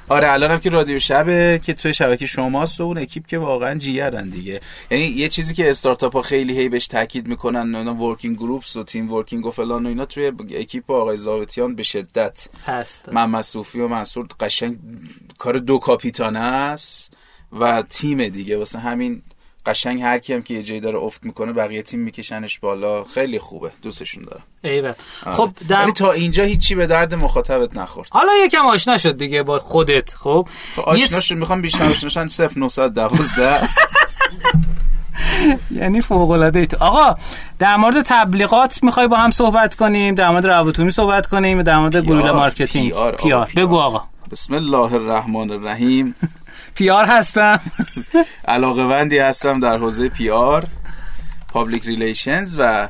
[0.09, 3.75] آره الان هم که رادیو شبه که توی شبکه شماست و اون اکیپ که واقعا
[3.75, 4.61] جیگرن دیگه.
[4.91, 8.83] یعنی یه چیزی که استارتاپ ها خیلی هی بهش تاکید می‌کنن اونا working groups و
[8.83, 13.01] team working و فلان و اینا توی اکیپ آقای زاوتیان به شدت هست.
[13.11, 14.77] محمد صوفی و منصور قشنگ
[15.37, 17.13] کار دو کاپیتان است
[17.59, 18.57] و تیم دیگه.
[18.57, 19.21] واسه همین
[19.65, 23.03] قشنگ هر کی هم که یه جایی داره افت می‌کنه بقیه تیم میکشنش بالا.
[23.03, 23.71] خیلی خوبه.
[23.81, 24.43] دوستشون دارم.
[24.63, 24.93] ایوه
[25.25, 25.35] آره.
[25.35, 25.91] خب در...
[25.91, 28.09] تا اینجا هیچی به درد مخاطبت نخورد.
[28.11, 30.47] حالا یکم آشنا شد دیگه با خودت خب؟
[30.77, 33.67] یه آشناشون می‌خوام بیشتر آشناشن 0912
[35.71, 36.77] یعنی فوق العاده ای تو.
[36.79, 37.15] آقا
[37.59, 41.77] در مورد تبلیغات می‌خوای با هم صحبت کنیم در مورد روابط عمومی صحبت کنیم در
[41.77, 42.93] مورد guerrilla marketing.
[42.93, 43.55] PR.
[43.55, 44.03] بگو آقا.
[44.31, 46.15] بسم الله الرحمن الرحیم.
[46.75, 47.59] PR هستم.
[48.47, 50.67] علاقه هستم در حوزه PR
[51.47, 52.87] public relations و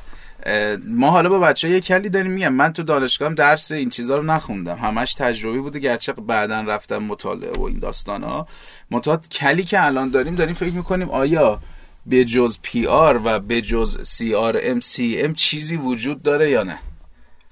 [0.87, 2.53] ما حالا با بچه یه کلی داریم میگم.
[2.53, 4.77] من تو دانشگاهم درس این چیزا رو نخوندم.
[4.77, 5.79] همش تجربی بوده.
[5.79, 8.47] گرچه بعدا رفتم مطالعه و این داستان ها
[8.91, 11.59] متاد کلی که الان داریم داریم فکر می‌کنیم آیا
[12.05, 16.79] به جز PR و به جز CRM CM چیزی وجود داره یا نه؟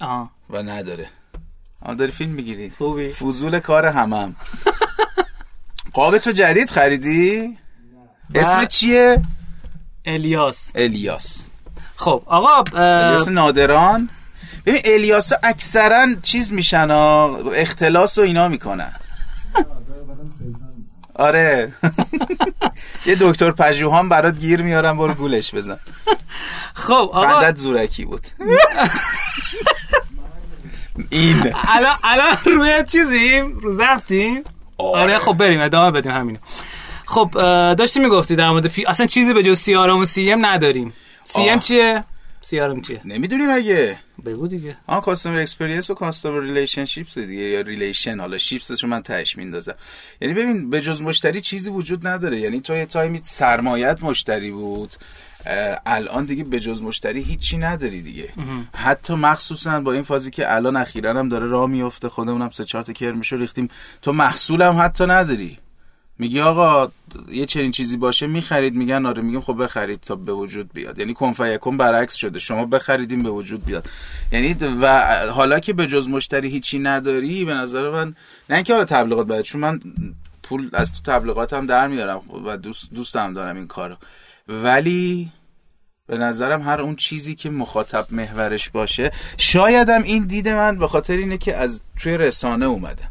[0.01, 1.09] آها و نداره.
[1.81, 2.71] آن داری فیلم می‌گیری.
[2.77, 3.09] خوبی.
[3.09, 4.35] فضول کار همم.
[5.93, 7.57] قاب تو جدید خریدی؟
[8.35, 9.21] اسم چیه؟
[10.05, 10.71] الیاس.
[10.75, 11.45] الیاس.
[11.95, 14.09] خب آقا الیاس نادران.
[14.65, 18.91] ببین الیاس اکثرا چیز میشن اختلاس و اینا می‌کنن.
[21.13, 21.73] آره.
[23.05, 25.79] یه دکتر پژوهان برات گیر میارم برو گولش بزن.
[26.73, 28.27] خب آقا فندت زورکی بود.
[31.09, 31.53] این.
[31.67, 34.43] الان الان روی چیزیم؟ رو زفتیم؟
[34.79, 35.17] آره.
[35.17, 36.39] خب بریم ادامه بدیم همینو.
[37.05, 37.29] خب
[37.75, 38.85] داشتی می‌گفتی در مورد P...
[38.87, 40.93] اصلا چیزی به جز CRM و CM نداریم.
[41.25, 41.59] CM.
[41.59, 42.03] چیه؟
[42.41, 44.77] CRM چیه؟ نمی‌دونی مگه بگو دیگه.
[44.87, 49.37] آن customer experience و customer relationships دیگه یا relation حالا ships ش رو من تهش
[49.37, 49.75] میندازم.
[50.21, 52.39] یعنی ببین به جز مشتری چیزی وجود نداره.
[52.39, 54.95] یعنی تو یه تایمی سرمایت مشتری بود.
[55.85, 58.33] الان دیگه به جز مشتری هیچی نداری دیگه.
[58.75, 62.83] حتی مخصوصا با این فازی که الان اخیرا هم داره راه میفته خودمونم سه چهار
[62.83, 63.69] تا کرمشو ریختیم.
[64.01, 65.57] تو محصولم حتی نداری.
[66.21, 66.91] میگی آقا
[67.31, 68.75] یه چنین چیزی باشه می‌خرید.
[68.75, 70.99] میگن آره میگم خب بخرید تا به وجود بیاد.
[70.99, 72.39] یعنی کنفیکون برعکس شده.
[72.39, 73.89] شما بخریدیم به وجود بیاد.
[74.31, 78.15] یعنی و حالا که به جز مشتری هیچی نداری به نظر من
[78.49, 79.79] نه اینکه حالا تبلیغات باید چون من
[80.43, 83.95] پول از تو تبلیغاتم در میارم و دوست دوستم دارم این کارو.
[84.49, 85.31] ولی
[86.07, 91.17] به نظرم هر اون چیزی که مخاطب محورش باشه شایدم این دید من به خاطر
[91.17, 93.03] اینه که از توی رسانه اومده.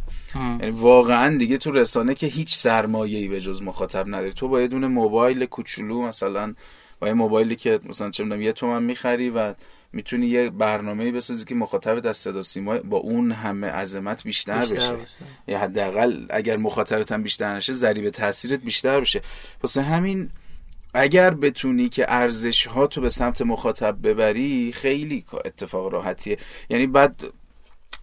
[0.72, 4.32] واقعا دیگه تو رسانه که هیچ سرمایه‌ای به جز مخاطب نداری.
[4.32, 6.54] تو با یه دونه موبایل کوچولو مثلا
[7.00, 9.54] با یه موبایلی که مثلا چه می‌دونم یه تومن می‌خری و
[9.92, 14.74] می‌تونی یه برنامه‌ای بسازی که مخاطبت از صدا سیما با اون همه عظمت بیشتر, بیشتر
[14.74, 14.92] بشه.
[14.92, 15.06] بشه.
[15.48, 19.22] یا حداقل اگر مخاطبت هم بیشتر نشه ضریب تاثیرت بیشتر بشه.
[19.62, 20.30] واسه همین
[20.94, 26.38] اگر بتونی که ارزش ها تو به سمت مخاطب ببری خیلی اتفاق راحتیه.
[26.70, 27.24] یعنی بعد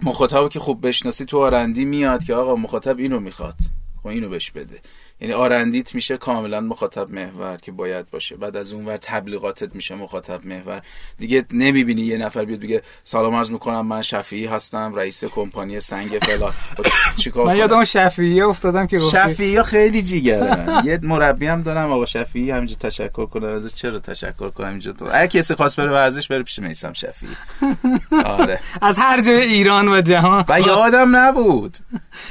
[0.04, 3.58] مخاطب که خوب بشناسی تو آرندی میاد که آقا مخاطب اینو می‌خواد.
[4.04, 4.80] خب اینو بهش بده.
[5.26, 8.36] یعنی آرندیت میشه کاملا مخاطب محور که باید باشه.
[8.36, 10.82] بعد از اونور تبلیغاتت میشه مخاطب محور.
[11.18, 16.10] دیگه نمی‌بینی یه نفر بیاد بگه سلام عرض می‌کنم من شفیعی هستم رئیس کمپانی سنگ
[16.22, 16.52] فلان.
[16.52, 16.86] خب
[17.18, 22.52] چیکار من؟ یادم شفیعیه افتادم که شفیعی خیلی جیگرن یه مربی هم دارم آقا شفیعی
[22.52, 26.44] همینجا تشکر کنم ازش چرا تشکر کنم اینجا تو؟ اگه کسی خواست بره ورزش بره
[26.44, 27.36] پیش میسم شفیعی.
[28.26, 28.60] آره.
[28.82, 30.46] از هر جای ایران و جهان.
[30.50, 31.78] و یادم نبود.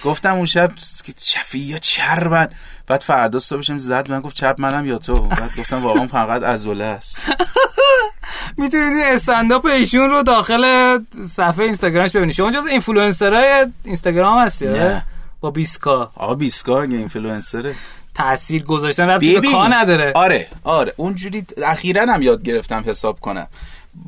[0.04, 0.70] گفتم اون شب
[1.18, 2.48] شفیعی چربن.
[2.86, 6.84] بعد فردا صبحشم زد من گفت چرب منم یا تو؟ بعد گفتم واقعا فقط ازوله
[6.84, 7.18] است.
[8.58, 12.34] می‌تونید استنداپ ایشون رو داخل صفحه اینستاگرامش ببینید.
[12.34, 15.02] شما جز اینفلوئنسرای اینستاگرام هستی آره؟
[15.40, 17.74] با 20 K آقا بیس K اگه اینفلوئنسره.
[18.14, 20.12] تاثیر گذاشتن ربطی به K نداره.
[20.14, 20.92] آره آره.
[20.96, 23.46] اونجوری اخیرا هم یاد گرفتم حساب کنم.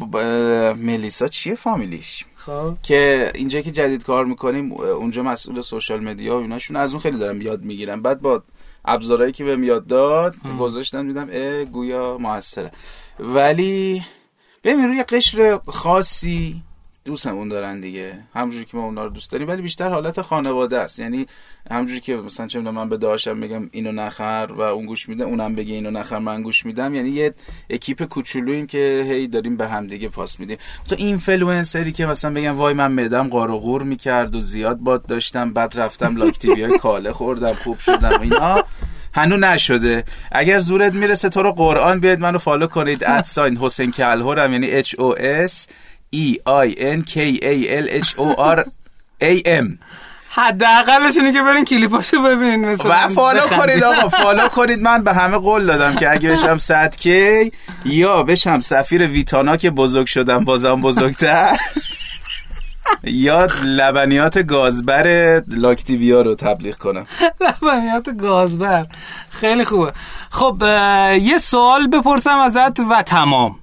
[0.00, 2.76] ب- ب- ملیسا چیه فامیلیش؟ خب.
[2.82, 7.18] که اینجا که جدید کار می‌کنیم اونجا مسئول سوشال مدیا و ایناشون از اون خیلی
[7.18, 8.02] دارم یاد می‌گیرم.
[8.02, 8.42] بعد با
[8.86, 12.70] ابزارهایی که بهم یاد داد گذاشتم دیدم اه گویا موثره.
[13.18, 14.02] ولی
[14.64, 16.62] ببین روی قشر خاصی
[17.06, 18.18] دوستمون دارن دیگه.
[18.34, 20.98] همونجوری که ما اونا رو دوست داریم ولی بیشتر حالت خانواده است.
[20.98, 21.26] یعنی
[21.70, 25.54] همونجوری که مثلا چه من به داشتم میگم اینو نخر و اون گوش میده اونم
[25.54, 26.94] بگه اینو نخر من گوش میدم.
[26.94, 27.34] یعنی یه
[27.70, 30.56] اکیپ کوچولوییم که هی داریم به هم دیگه پاس میدیم.
[30.88, 35.78] تو اینفلوئنسری که مثلا بگم وای من معدم قار می‌کرد و زیاد باد داشتم بعد
[35.78, 38.62] رفتم لاکتیویا های کاله خوردم خوب شدم اینا
[39.14, 40.04] هنو نشده.
[40.32, 44.82] اگر زورت می‌رسه تو رو قرآن بیاید منو follow کنید at sign حسین کلهورم یعنی
[44.82, 45.66] H O S
[46.14, 48.64] E I N K A L H O R
[49.22, 49.78] A M.
[50.30, 52.90] حداقلش اینه که برین کلیپاشو ببینین مثلا.
[52.90, 53.40] و follow.
[53.40, 54.82] کنید آقا فالو کنید.
[54.82, 57.52] من به همه قول دادم که اگه بشم 100 کی
[57.84, 61.56] یا بشم سفیر ویتانا که بزرگ شدم بازم بزرگتر.
[63.04, 67.06] یا لبنیات گازبر لاکتیویا رو تبلیغ کنم.
[67.40, 68.86] لبنیات گازبر.
[69.30, 69.92] خیلی خوبه.
[70.30, 70.62] خب
[71.20, 73.56] یه سوال بپرسم ازت و تمام.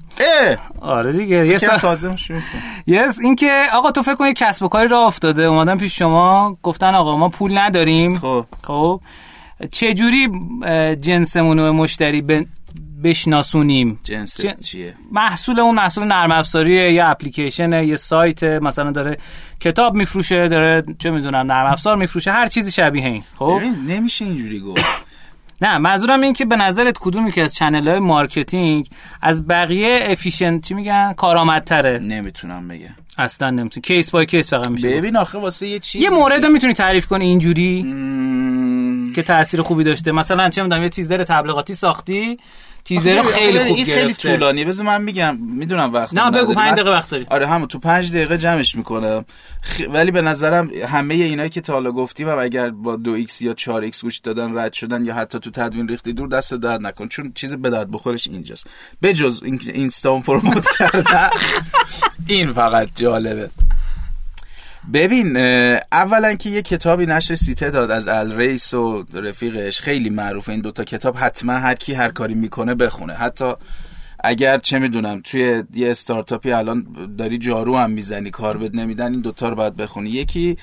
[0.82, 2.42] آره دیگه یه سوال تازه کن.
[2.88, 6.58] یس این که آقا تو فکر کنی کسب و کاری راه افتاده اومدن پیش شما
[6.64, 8.20] گفتن آقا ما پول نداریم.
[8.20, 8.46] خب.
[8.64, 9.02] خب.
[9.72, 10.28] چجوری
[10.64, 12.46] اه، جنسمون رو مشتری ب-
[13.04, 19.18] بشناسونیم؟ جنس جن- چیه؟ محصول اون محصول نرم افزاریه یه اپلیکیشنه یه سایت مثلا داره
[19.60, 24.60] کتاب میفروشه داره چه می‌دونم نرم افزار میفروشه هر چیزی شبیه این خب؟ نمیشه اینجوری
[24.60, 25.06] گفت.
[25.62, 28.88] نه منظورم این که به نظرت کدومی که از channel های marketing
[29.22, 32.00] از بقیه efficient چی میگن؟ کارآمدتره.
[32.00, 32.96] نمی‌تونم بگم.
[33.18, 34.90] اصلا نمی‌تونی case by case فقط میشه.
[34.90, 39.14] ببین آخه واسه یه چیز یه مورد می‌تونی تعریف کنی اینجوری مم...
[39.14, 40.12] که تاثیر خوبی داشته.
[40.12, 42.38] مثلا چه می‌دونم یه تیزر تبلیغاتی ساختی.
[42.86, 44.32] تیزر خیلی خوب این خیلی گرفته.
[44.32, 44.66] طولانیه.
[44.66, 47.26] بذار من میگم می‌دونم وقت نه بگو 5 دقیقه وقت داری.
[47.30, 49.26] آره همون تو پنج دقیقه جمعش می‌کنم
[49.62, 49.82] خ...
[49.90, 53.54] ولی به نظرم همه اینایی که تا حالا گفتیم و اگر با دو X یا
[53.54, 57.08] 4 X گوش دادن رد شدن یا حتی تو تدوین ریختی دور دست درد نکن.
[57.08, 58.68] چون چیز به درد بخورش اینجاست.
[59.02, 61.30] بجز این اینستا promote کردن
[62.28, 63.50] این فقط جالبه.
[64.94, 65.38] ببین
[65.92, 69.80] اولا که یه کتابی نشر سیته داد از الریس و رفیقش.
[69.80, 71.18] خیلی معروفه این دوتا کتاب.
[71.18, 73.14] حتما هر کی هر کاری می‌کنه بخونه.
[73.14, 73.54] حتی
[74.24, 79.22] اگر چه می‌دونم توی یه استارتاپی الان داری جارو هم می‌زنی کار بد نمیدن این
[79.22, 80.10] دوتا رو باید بخونی.
[80.10, 80.58] یکی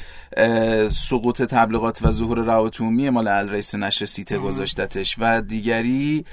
[0.90, 5.16] سقوط تبلیغات و ظهور روابط عمومی مال الریس نشر سیته گذاشتتش.
[5.18, 6.24] و دیگری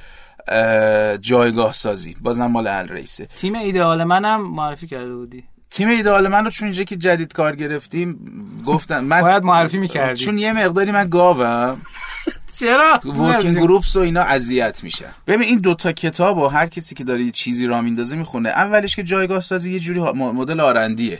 [1.22, 5.44] جایگاه سازی بازم مال الریسه تیم ایدئال منم معرفی کرده بودی.
[5.72, 8.20] تیم ایدئال من رو چون اینجا که جدید کار گرفتیم
[8.66, 10.26] گفتن من باید معرفی می‌کردی.
[10.26, 11.82] چون یه مقداری من گاوم.
[12.60, 17.04] چرا؟ ورکینگ گروپس و اینا اذیت میشه ببین این دوتا کتاب و هر کسی که
[17.04, 18.50] داره یه چیزی را میندازه می‌خونه.
[18.50, 21.20] اولش که جایگاه سازی یه جوری مدل آرندیه.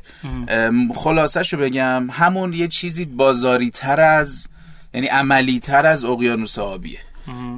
[0.96, 4.48] خلاصش رو بگم همون یه چیزی بازاری تر از
[4.94, 7.00] یعنی عملی تر از اقیانوس آبیه.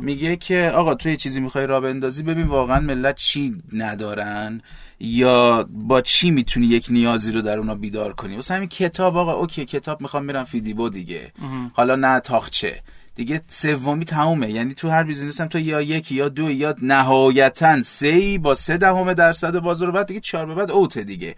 [0.02, 4.62] میگه که آقا تو یه چیزی می‌خوای را بندازی ببین واقعا ملت چی ندارن
[5.00, 9.34] یا با چی می‌تونی یک نیازی رو در اونا بیدار کنی؟ واسه همین کتاب آقا
[9.34, 11.32] okay کتاب می‌خوام میرم فیدیبو دیگه.
[11.74, 12.82] حالا نه طاقچه.
[13.16, 14.52] دیگه سومی تمومه.
[14.52, 18.78] یعنی تو هر business هم تو یا یک یا دو یا نهایتا سه با سه
[18.78, 21.36] دهم درصد بازار بعد دیگه چهار به بعد out دیگه.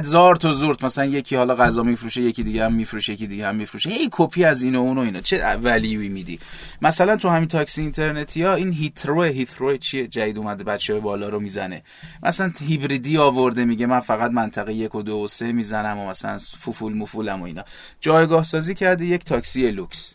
[0.00, 3.54] زار تو زورت مثلا یکی حالا غذا میفروشه یکی دیگه هم میفروشه یکی دیگه هم
[3.54, 3.90] میفروشه.
[3.90, 5.20] هی کپی از این و اون و اینا.
[5.20, 6.38] چه ولیوی میدی؟
[6.82, 11.40] مثلا تو همین تاکسی اینترنتی ها این هیترو هیترو چیه؟ جدید اومده بچه بالا رو
[11.40, 11.82] می‌زنه.
[12.22, 16.38] مثلا هیبریدی آورده میگه من فقط منطقه یک و دو و سه می‌زنم و مثلا
[16.58, 17.64] فول مفولم و اینا.
[18.00, 20.14] جایگاه سازی کرده یک تاکسی لوکس.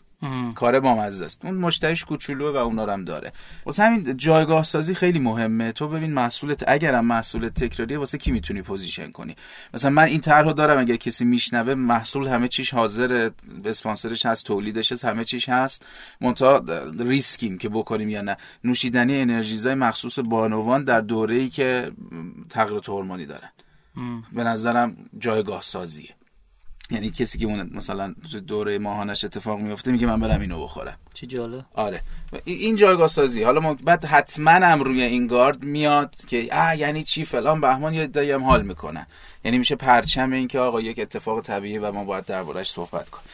[0.54, 1.44] کار بامزه است.
[1.44, 3.32] اون مشتریش کوچولو و اونا هم داره.
[3.66, 5.72] واسه همین جایگاه سازی خیلی مهمه.
[5.72, 9.36] تو ببین محصولت اگرم محصول تکراریه واسه کی می‌تونی position کنی؟
[9.74, 13.30] مثلا من این طرحو دارم اگر کسی میشنوه محصول همه چیش حاضر
[13.64, 15.86] اسپانسرش هست تولیدش هست همه چیش هست.
[16.20, 16.64] منتها
[16.98, 18.36] ریسکیم که بکنیم یا نه.
[18.64, 21.92] نوشیدنی انرژیزای مخصوص بانوان در دوره‌ای که
[22.50, 23.48] تغییرات هورمونی دارن.
[24.32, 26.17] به نظرم جایگاه سازیه.
[26.90, 28.14] یعنی کسی که اون مثلا
[28.46, 30.96] دوره ماهانش اتفاق میفته میگه من برم اینو بخورم.
[31.14, 31.64] چی جالب.
[31.74, 32.00] آره.
[32.44, 37.24] این جایگاه سازی حالا بعد حتما هم روی این گارد میاد که آ یعنی چی؟
[37.24, 39.06] فلان بهمان یا دایم حال می‌کنن.
[39.44, 43.28] یعنی میشه پرچم این که آقا یک اتفاق طبیعی و ما باید دربارش صحبت کنیم.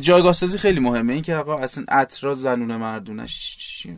[0.00, 1.12] جایگاه سازی خیلی مهمه.
[1.12, 3.96] این که آقا اصلا اطرا زنونه مردونش چی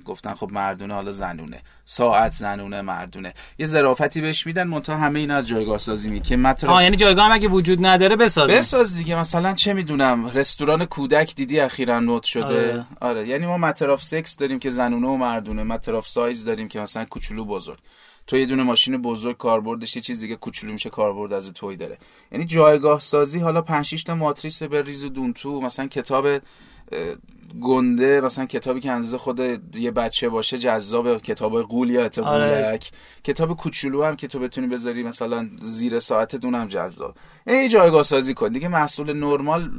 [0.00, 1.62] گفتن خب مردونه حالا زنونه.
[1.84, 3.34] ساعت زنونه مردونه.
[3.58, 7.24] یه ظرافتی بهش میدن منتها همه اینا از جایگاه سازی می که مطرح یعنی جایگاه
[7.24, 12.22] هم اگه وجود نداره بساز بساز دیگه مثلا چه می‌دونم رستوران کودک دیدی اخیرا نوت
[12.22, 12.86] شده؟ آره.
[13.00, 13.28] آره.
[13.28, 15.62] یعنی ما متراف سکس داریم که زنونه و مردونه.
[15.62, 17.78] متراف سایز داریم که مثلا کوچولو بزرگ.
[18.26, 21.98] تو یه دونه ماشین بزرگ کاربردش یه چیز دیگه کوچولو میشه کاربرد از توی داره.
[22.32, 26.26] یعنی جایگاه سازی حالا 5 تا ماتریس به ریز دون تو مثلا کتاب
[27.60, 29.40] گنده مثلا کتابی که اندازه خود
[29.74, 32.78] یه بچه باشه جذاب کتاب قولیات آره.
[33.24, 37.14] کتاب کوچولو هم که تو بتونی بذاری مثلا زیر ساعت دونم جذاب.
[37.46, 38.48] این جایگاه سازی کن.
[38.48, 39.70] دیگه محصول نرمال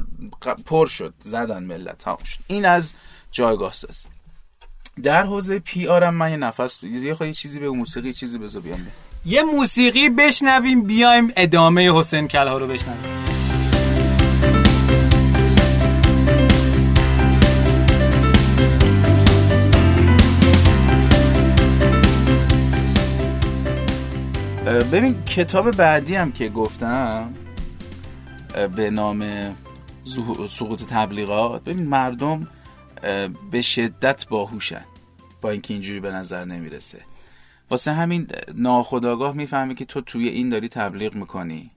[0.66, 1.14] پر شد.
[1.22, 1.98] زدن ملت.
[1.98, 2.38] تمام شد.
[2.46, 2.94] این از
[3.32, 4.04] جایگاه سازی
[5.02, 8.86] در حوزه پی آرم من یه نفس یه خواهی چیزی به موسیقی چیزی بذار بیام.
[9.26, 13.33] یه موسیقی بشنویم بیایم ادامه حسین کلها رو بشنویم.
[24.82, 27.34] ببین کتاب بعدی هم که گفتم
[28.76, 29.24] به نام
[30.48, 32.48] سقوط تبلیغات ببین مردم
[33.50, 34.84] به شدت باهوشن
[35.40, 37.00] با اینکه اینجوری به نظر نمی‌رسه.
[37.70, 41.68] واسه همین ناخداگاه می‌فهمی که تو توی این داری تبلیغ می‌کنی.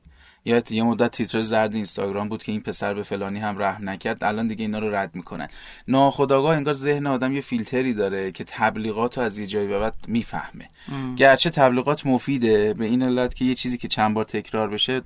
[0.48, 4.24] یا یه مدت تیتر زرد اینستاگرام بود که این پسر به فلانی هم رحم نکرد.
[4.24, 5.48] الان دیگه اینا رو رد می‌کنن.
[5.88, 9.94] ناخداگاه انگار ذهن آدم یه فیلتری داره که تبلیغات رو از یه جایی به بعد
[10.08, 10.70] می‌فهمه.
[11.16, 15.02] گرچه تبلیغات مفیده به این علت که یه چیزی که چند بار تکرار بشه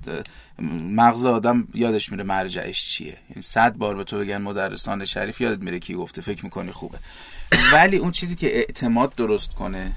[0.82, 3.16] مغز آدم یادش میره مرجعش چیه.
[3.30, 6.22] یعنی صد بار به تو بگن مدرسان شریف یادت میره کی گفته.
[6.22, 6.98] فکر می‌کنی خوبه.
[7.72, 9.92] ولی اون چیزی که اعتماد درست کنه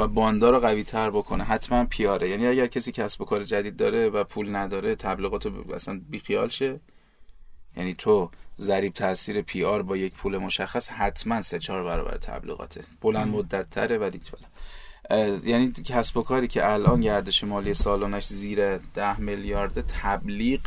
[0.00, 1.44] و باندار رو قوی تر بکنه.
[1.44, 2.28] حتما پیاره.
[2.28, 6.48] یعنی اگر کسی کسب و کار جدید داره و پول نداره تبلیغات رو اصلا بیخیال
[6.48, 6.80] شه.
[7.76, 12.84] یعنی تو ضریب تاثیر پی آر با یک پول مشخص حتما سه چهار برابر تبلیغاته.
[13.00, 14.20] بلند مدت تره ولی
[15.44, 20.60] یعنی کسب و کاری که الان گردش مالی سالانش زیر ده میلیارد تبلیغ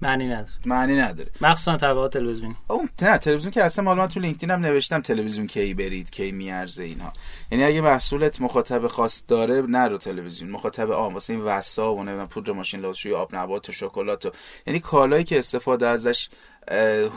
[0.00, 0.52] معنی نداره.
[0.66, 1.30] معنی نداره.
[1.40, 2.54] مخصوصا تبلیغات تلویزیونی.
[2.68, 6.32] اون نه تلویزیون که اصلا مال من تو لینکدین هم نوشتم تلویزیون کی برید کی
[6.32, 7.12] میارزه اینها.
[7.50, 10.50] یعنی اگه محصولت مخاطب خاص داره نرو تلویزیون.
[10.50, 14.30] مخاطب عام واسه این وسا و نمی‌دونم پودر ماشین لباسشویی آب نبات و شکلات و
[14.66, 16.28] یعنی کالایی که استفاده ازش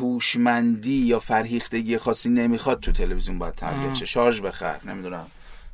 [0.02, 5.28] هوشمندی یا فرهیختگی خاصی نمی‌خواد تو تلویزیون باید تبلیغ شه شارژ بخر نمی‌دونم.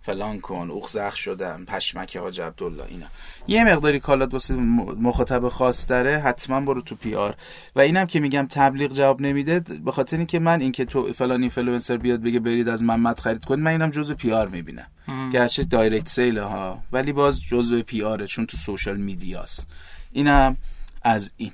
[0.06, 3.06] فلان کن اوخ زخم شدم پشمک حاج عبدالله اینا.
[3.48, 7.36] یه مقداری کالات واسه مخاطب خاص داره حتما برو تو PR.
[7.76, 11.98] و اینم که میگم تبلیغ جواب نمیده به خاطر اینکه من اینکه تو فلان اینفلوئنسر
[11.98, 14.88] بیاد بگه برید از محمد خرید کنید من اینم جزء PR می‌بینم.
[15.34, 19.68] گرچه direct sale ها ولی باز جزء PR ه چون تو social media ست
[20.12, 20.58] اینم
[21.02, 21.52] از این.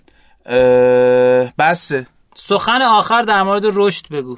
[1.59, 2.07] بسه.
[2.35, 4.37] سخن آخر در مورد رشد بگو.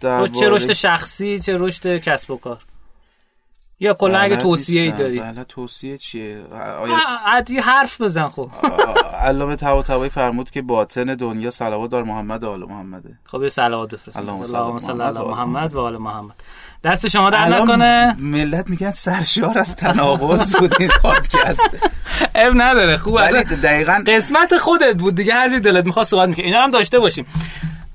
[0.00, 2.62] در چه رشد شخصی چه رشد کسب و کار؟
[3.80, 6.38] یا کلا اگه توصیه ای داری؟ بله توصیه چیه؟
[7.26, 8.50] عادی حرف بزن خب.
[9.20, 13.18] علامه طباطبایی فرمود که باطن دنیا صلوات دار محمد و آل محمده.
[13.24, 16.34] خب یه صلوات بفرست اللهم صل علی محمد و آل محمد
[16.84, 18.16] دست شما در نکنه.
[18.18, 21.68] ملت میگن سرشار از تناقض بود این پادکست.
[22.34, 26.44] اب نداره خوب اصلا دقیقا قسمت خودت بود دیگه هر چی دلت می‌خواد صحبت می‌کنی
[26.44, 27.26] اینا هم داشته باشیم.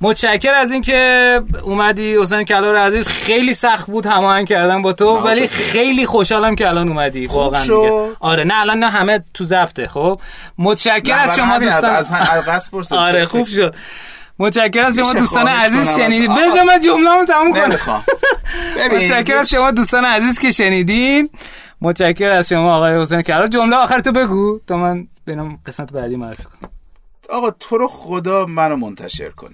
[0.02, 2.18] متشکر از اینکه اومدی.
[2.22, 5.48] حسین کلار عزیز خیلی سخت بود هماهنگ کردن با تو ولی.
[5.48, 7.28] خیلی خوشحالم که الان اومدی.
[7.28, 7.64] واقعا.
[8.20, 9.88] آره نه الان نه همه تو ضبطه.
[9.88, 10.20] خب
[10.58, 11.90] متشکر از شما دوستان.
[11.90, 12.14] از
[12.48, 13.76] قصد آره خوب شد.
[14.40, 16.30] متشکر از شما دوستان عزیز شنیدید.
[16.30, 18.04] بذار من جمله‌مو تموم کنم.
[18.92, 21.30] متشکر از شما دوستان عزیز که شنیدین.
[21.82, 23.48] متشکر از شما آقای حسین کلار.
[23.48, 24.60] جمله آخر تو بگو.
[24.68, 26.81] تا من بینم قسمت بعدی معرفی کنم.
[27.32, 29.52] آقا تو رو خدا منو منتشر کن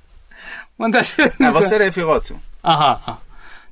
[0.78, 2.38] منتشر نه واسه رفیقاتون.
[2.62, 3.18] آها آها.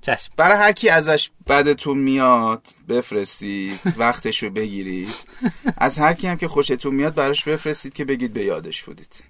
[0.01, 0.33] چشم.
[0.37, 5.15] برای هر کی ازش بعدتون میاد بفرستید وقتشو بگیرید.
[5.79, 9.25] از هر کی هم که خوشتون میاد براش بفرستید که بگید به یادش بودید.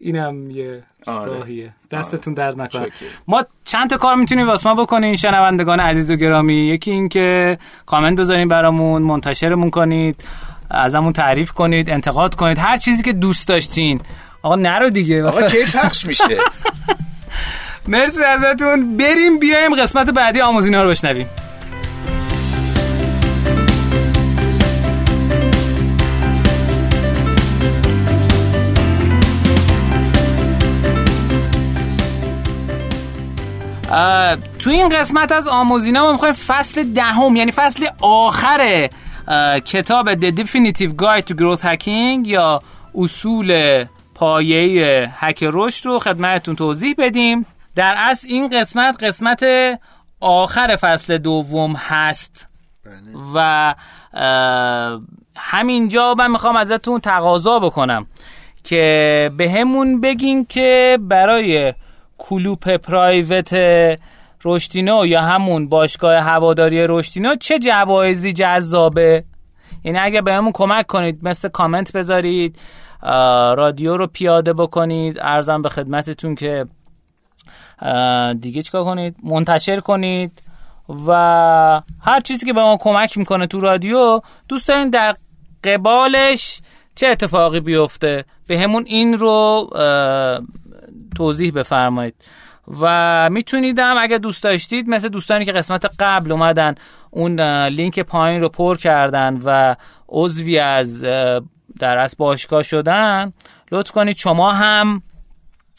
[0.00, 1.32] اینم یه آره.
[1.32, 1.74] راهیه.
[1.90, 2.88] دستتون درد نکنه.
[3.28, 6.68] ما چند تا کار می‌تونیم واسه ما بکنین شنوندگان عزیز و گرامی.
[6.68, 10.24] یکی این که کامنت بذارین برامون منتشرمون کنید.
[10.70, 14.00] ازمون تعریف کنید انتقاد کنید هر چیزی که دوست داشتین.
[14.42, 15.24] آقا نرو دیگه.
[15.24, 16.24] آقا کی پخش میشه؟
[17.88, 18.96] مرسی ازتون.
[18.96, 21.26] بریم بیایم قسمت بعدی آموزینا رو بشنویم.
[34.58, 38.88] تو این قسمت از آموزینا ما می‌خوایم فصل دهم یعنی فصل آخر اه،
[39.64, 42.62] کتاب The Definitive Guide to Growth Hacking یا
[42.94, 47.46] اصول پایه هک رشد رو خدمتتون توضیح بدیم.
[47.74, 49.44] در اصل این قسمت قسمت
[50.20, 52.48] آخر فصل دوم هست.
[53.34, 53.74] و
[54.14, 55.00] اه،
[55.36, 58.06] همینجا من می‌خوام ازتون تقاضا بکنم
[58.64, 61.74] که به همون بگین که برای
[62.18, 63.54] کلوپ پرایوت
[64.44, 69.24] رشتینو یا همون باشگاه هواداری رشتینو چه جوایزی جذابه؟
[69.84, 72.58] یعنی اگه به همون کمک کنید مثل کامنت بذارید
[73.56, 75.18] رادیو رو پیاده بکنید.
[75.20, 76.66] ارزم به خدمتتون که
[78.40, 80.42] دیگه چیکار کنید؟ منتشر کنید.
[81.06, 81.12] و
[82.04, 85.14] هر چیزی که به ما کمک می‌کنه تو رادیو دوست دارین در
[85.64, 86.60] قبالش
[86.94, 89.70] چه اتفاقی بیفته؟ به همون این رو
[91.16, 92.14] توضیح بفرمایید.
[92.68, 96.74] و میتونیدم اگه دوست داشتید مثل دوستانی که قسمت قبل اومدن
[97.10, 99.76] اون لینک پایین رو پر کردن و
[100.08, 101.04] عضوی از
[101.78, 103.32] در از باشگاه شدن
[103.72, 105.02] لطف کنید شما هم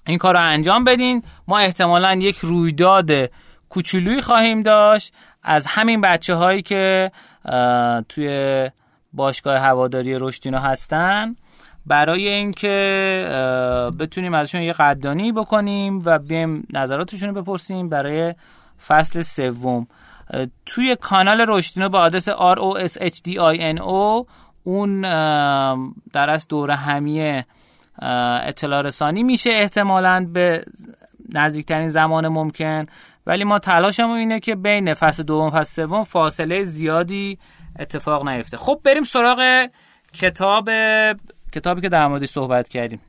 [0.07, 1.23] این کار رو انجام بدین.
[1.47, 3.11] ما احتمالا یک رویداد
[3.69, 5.13] کوچولویی خواهیم داشت
[5.43, 7.11] از همین بچه هایی که
[8.09, 8.69] توی
[9.13, 11.36] باشگاه هواداری رشدینو هستن.
[11.86, 12.71] برای اینکه
[13.99, 18.36] بتونیم ازشون یه قدردانی بکنیم و بیم نظراتشون رو بپرسیم برای
[18.88, 19.88] فصل سوم.
[20.65, 24.27] توی کانال رشدینو با آدرس R O S H D I N O
[24.63, 25.01] اون
[26.13, 27.45] در از دوره همیه
[28.01, 30.65] اطلاع رسانی میشه احتمالاً به
[31.34, 32.86] نزدیکترین زمان ممکن.
[33.25, 37.38] ولی ما تلاشمون اینه که بین فصل دوم و فصل سوم فاصله زیادی
[37.79, 38.57] اتفاق نیفته.
[38.57, 39.67] خب بریم سراغ
[40.13, 40.69] کتاب
[41.53, 43.01] کتابی که در موردش صحبت کردیم.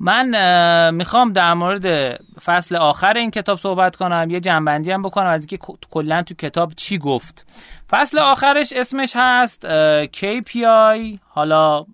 [0.00, 5.40] من می‌خوام در مورد فصل آخر این کتاب صحبت کنم یه جنبندی هم بکنم از
[5.40, 5.58] اینکه
[5.90, 7.46] کلا تو کتاب چی گفت.
[7.90, 9.66] فصل آخرش اسمش هست
[10.06, 11.86] KPI حالا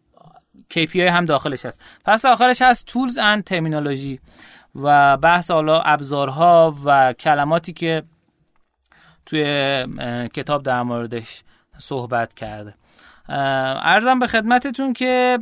[0.75, 1.81] KPI هم داخلش هست.
[2.05, 4.19] فصل آخرش هست Tools and Terminology
[4.75, 8.03] و بحث حالا ابزارها و کلماتی که
[9.27, 9.45] توی
[10.35, 11.43] کتاب در موردش
[11.79, 12.75] صحبت کرده.
[13.31, 15.39] عرضم به خدمتتون که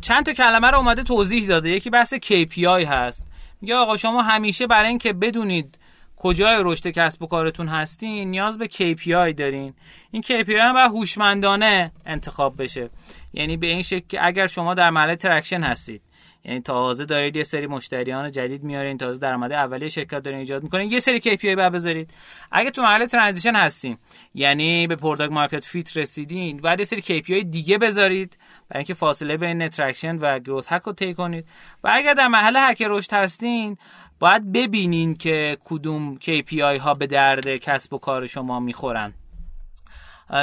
[0.00, 1.70] چند تا کلمه رو اومده توضیح داده.
[1.70, 3.26] یکی بحث KPI هست.
[3.60, 5.78] میگه آقا شما همیشه برای اینکه بدونید
[6.16, 9.74] کجای رشد کسب و کارتون هستین نیاز به KPI دارین.
[10.10, 12.90] این KPI هم باید هوشمندانه انتخاب بشه.
[13.32, 16.02] یعنی به این شکل که اگر شما در مرحله traction هستید.
[16.48, 20.90] یعنی تازه دارید یه سری مشتریان جدید میارین تازه درآمد اولیه شرکت دارین ایجاد می‌کنین.
[20.90, 22.10] یه سری KPI باید بذارید.
[22.52, 23.98] اگه تو مرحله transition هستیم
[24.34, 28.38] یعنی به product market fit رسیدین باید یه سری KPI دیگه بذارید
[28.68, 31.46] برای اینکه فاصله بین traction و growth hack رو طی کنید.
[31.84, 33.76] و اگر در مرحله هک رشد هستین
[34.20, 39.14] باید ببینین که کدوم KPI ها به درد کسب و کار شما می‌خورن.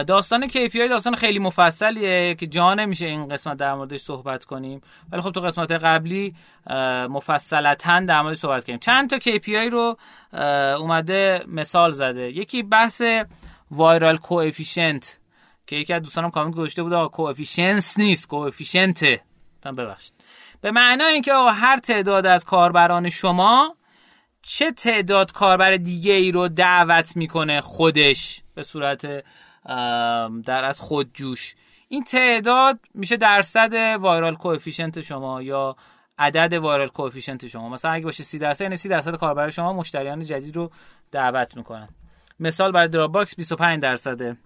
[0.08, 4.82] داستان KPI داستان خیلی مفصلیه که جا نمیشه این قسمت در موردش صحبت کنیم.
[5.12, 6.36] ولی خب تو قسمت قبلی
[7.10, 9.98] مفصلا در موردش صحبت کنیم چند تا KPI رو
[10.80, 12.32] اومده مثال زده.
[12.32, 13.02] یکی بحث
[13.72, 15.20] وایرال کوافیشنت
[15.68, 19.22] که یکی از دوستانم کامنت گذاشته بود آقا کوافیشنس نیست کوافیشنته
[19.66, 20.14] ببخشید.
[20.62, 23.76] به معنای اینکه هر تعداد از کاربران شما
[24.42, 29.24] چه تعداد کاربر دیگه ای رو دعوت می‌کنه خودش؟ به صورت
[30.46, 31.56] در از خود جوش
[31.88, 35.76] این تعداد میشه درصد وایرال کوفیشنت شما یا
[36.18, 37.70] عدد viral coefficient شما.
[37.70, 40.72] مثلا اگه باشه 30 درصد یعنی 30 درصد کاربر شما مشتریان جدید رو
[41.12, 41.90] دعوت می‌کنن.
[42.40, 44.38] مثال برای دراپ باکس 25 درصده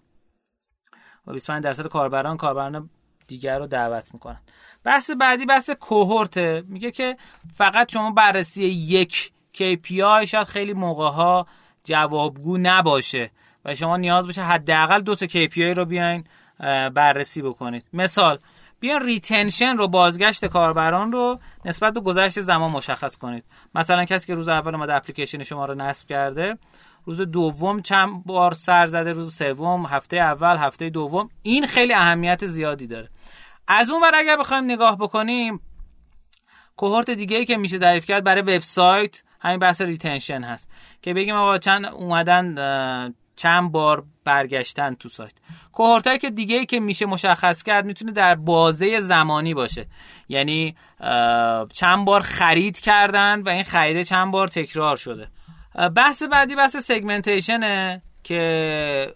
[1.27, 2.89] و 25 درصد کاربران کاربران
[3.27, 4.39] دیگر رو دعوت می‌کنن.
[4.83, 7.17] بحث بعدی بحث cohort ه میگه که
[7.53, 11.47] فقط شما بررسی یک KPI شاید خیلی موقع ها
[11.83, 13.31] جوابگو نباشه.
[13.65, 16.23] و شما نیاز بشه حداقل دو تا KPI رو بیاین
[16.93, 17.83] بررسی بکنید.
[17.93, 18.39] مثال
[18.79, 23.43] بیان retention رو بازگشت کاربران رو نسبت به گذشت زمان مشخص کنید.
[23.75, 26.57] مثلا کسی که روز اول اومده اپلیکیشن شما رو نصب کرده
[27.05, 32.45] روز دوم چند بار سر زده روز سوم هفته اول هفته دوم این خیلی اهمیت
[32.45, 33.09] زیادی داره.
[33.67, 35.59] از اون ور اگر بخوایم نگاه بکنیم
[36.77, 40.69] cohort دیگه ای که میشه تعریف کرد برای وبسایت همین بحث retention هست.
[41.01, 42.55] که بگیم آقا چند اومدن
[43.39, 45.33] چند بار برگشتن تو سایت.
[45.71, 49.85] کوهورت که دیگه ای که میشه مشخص کرد می‌تونه در بازه زمانی باشه.
[50.29, 50.75] یعنی
[51.73, 55.27] چند بار خرید کردن و این خریده چند بار تکرار شده.
[55.95, 59.13] بحث بعدی بحث سگمنتیشنه که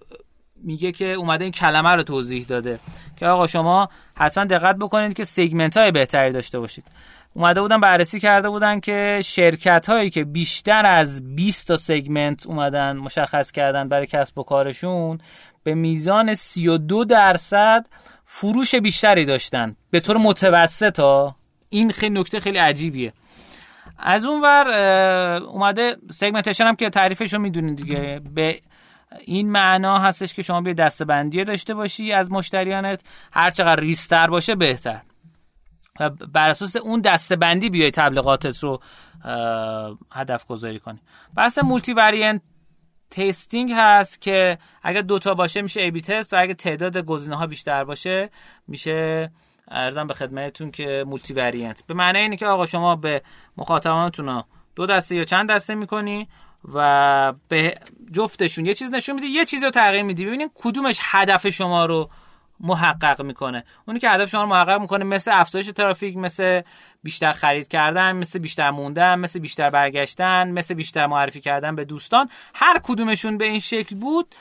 [0.56, 2.80] میگه که اومده این کلمه رو توضیح داده.
[3.20, 6.86] که آقا شما حتما دقت بکنید که سگمنت های بهتری داشته باشید.
[7.34, 12.98] اومده بودن بررسی کرده بودن که شرکت هایی که بیشتر از 20 تا سگمنت اومدن
[12.98, 15.18] مشخص کردن برای کسب و کارشون
[15.64, 17.86] به میزان 32 درصد
[18.26, 19.76] فروش بیشتری داشتن.
[19.92, 21.36] به طور متوسط ها.
[21.70, 23.14] این خیلی نکته خیلی عجیبیه.
[23.98, 24.68] از اون ور
[25.44, 28.22] اومده سگمنتشن هم که تعریفش رو می‌دونید دیگه.
[28.34, 28.60] به
[29.26, 32.12] این معنا هستش که شما به دستبندی داشته باشی.
[32.12, 35.02] از مشتریانت هر چقدر ریستر باشه بهتر.
[36.34, 38.82] بر اساس اون دستبندی بیای تبلیغاتت رو
[40.12, 41.00] هدف گذاری کنی.
[41.38, 42.42] بحث multivariate
[43.12, 47.84] testing هست که اگر دوتا باشه میشه A/B test و اگه تعداد گزینه ها بیشتر
[47.84, 48.30] باشه
[48.68, 49.32] میشه
[49.68, 53.22] عرضم به خدمتتون که multivariate به معنی اینه که آقا شما به
[53.58, 54.44] مخاطبانتون
[54.76, 56.28] دو دسته یا چند دسته می‌کنی
[56.74, 57.76] و به
[58.12, 60.26] جفتشون یه چیز نشون میدی یه چیز رو تغییر میدی.
[60.26, 62.10] ببینید کدومش هدف شما رو
[62.60, 63.64] محقق می‌کنه.
[63.88, 66.62] اونی که هدف شما رو محقق می‌کنه مثل افزایش ترافیک مثل
[67.04, 72.30] بیشتر خرید کردن مثل بیشتر موندن مثل بیشتر برگشتن مثل بیشتر معرفی کردن به دوستان.
[72.56, 74.36] هر کدومشون به این شکل بود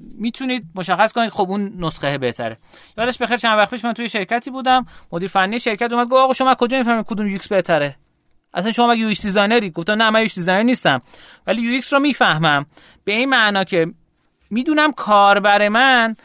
[0.00, 1.30] می‌تونید مشخص کنید.
[1.30, 2.58] خب اون نسخه بهتره.
[2.98, 4.86] یادش بخیر چند وقت پیش من توی شرکتی بودم.
[5.12, 7.96] مدیر فنی شرکت اومد گفت آقا شما کجا می‌فهمید کدوم UX بهتره؟
[8.54, 11.00] اصلا شما مگه UX designer ی؟ گفتم نه من UX designer نیستم.
[11.46, 12.66] ولی UX رو می‌فهمم.
[13.04, 13.86] به این معنا که
[14.50, 16.16] می‌دونم کاربر من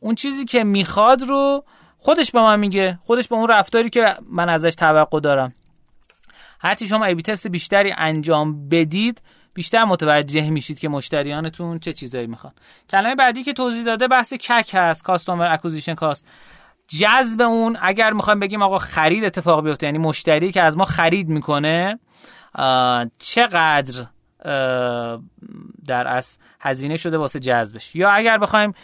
[0.00, 1.64] اون چیزی که می‌خواد رو
[1.98, 2.98] خودش به من میگه.
[3.04, 5.54] خودش به اون رفتاری که من ازش توقع دارم.
[6.60, 9.22] هرچی شما ای تست بیشتری انجام بدید
[9.54, 12.52] بیشتر متوجه میشید که مشتریانتون چه چیزایی می‌خوان.
[12.90, 16.28] کلمه بعدی که توضیح داده بحث کک هست کاستومر اکوزیشن کاست
[16.88, 21.28] جذب اون اگر می‌خوایم بگیم آقا خرید اتفاق بیفته یعنی مشتری که از ما خرید
[21.28, 21.98] می‌کنه
[23.18, 24.06] چقدر
[25.86, 27.96] در از هزینه شده واسه جذبش.
[27.96, 28.74] یا اگر بخوایم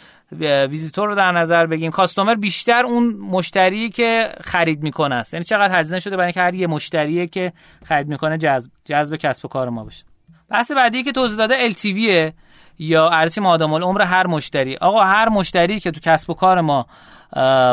[0.69, 5.33] ویزیتور رو در نظر بگیم کاستومر بیشتر اون مشتری که خرید می‌کنه است.
[5.33, 7.53] یعنی چقدر هزینه شده برای اینکه هر یه مشتری که
[7.85, 10.03] خرید می‌کنه جذب جذب کسب و کار ما بشه.
[10.49, 12.31] بحث بعدی که توضیح داده LTV
[12.79, 14.75] یا ارزش مادام عمر هر مشتری.
[14.75, 16.85] آقا هر مشتری که تو کسب و کار ما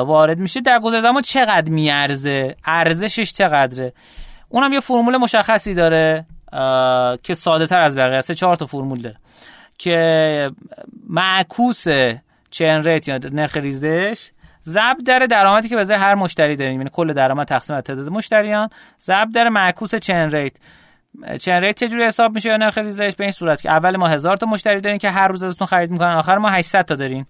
[0.04, 3.92] وارد میشه در گذر زمان چقدر میارزه؟ ارزشش چقدره؟
[4.48, 6.26] اونم یه فرمول مشخصی داره.
[7.22, 8.32] که ساده تر از بقیه است.
[8.32, 9.16] چهار تا فرمول داره.
[9.78, 10.50] که
[11.08, 11.84] معکوس
[12.50, 14.30] churn rate یا نرخ ریزش
[14.62, 16.80] ضرب در درآمدی که به هر مشتری داریم.
[16.80, 18.68] یعنی کل درآمد تقسیم بر تعداد مشتریان.
[19.00, 20.56] ضرب در معکوس churn rate.
[21.40, 24.36] churn rate چجوری حساب میشه یا نرخ ریزش؟ به این صورت که اول ما هزار
[24.36, 26.14] تا مشتری داریم که هر روز ازتون خرید می‌کنن.
[26.14, 27.26] آخر ما 800 تا داریم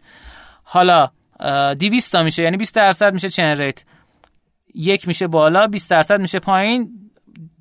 [0.64, 1.10] حالا
[1.78, 2.42] 200 تا میشه.
[2.42, 3.84] یعنی 20 درصد میشه churn rate.
[4.74, 7.07] یک میشه بالا 20 درصد میشه پایین.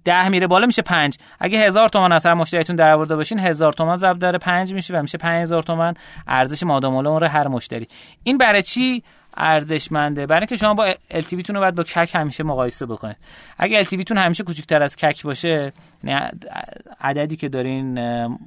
[0.08, 1.18] ده میره بالا میشه پنج.
[1.40, 4.98] اگه هزار تومن از هر مشتریتون در آورده باشین هزار تومن ضرب در پنج میشه
[4.98, 5.94] و میشه پنج هزار تومن
[6.28, 7.88] ارزش مادام عمر هر مشتری.
[8.24, 9.04] این برای چی
[9.38, 13.18] ارزشمنده؟ برای اینکه شما با LTV تون رو باید با کک همیشه مقایسه بکنید.
[13.58, 15.74] اگه LTV تون همیشه کوچکتر از کک باشه
[17.02, 18.00] عددی که دارین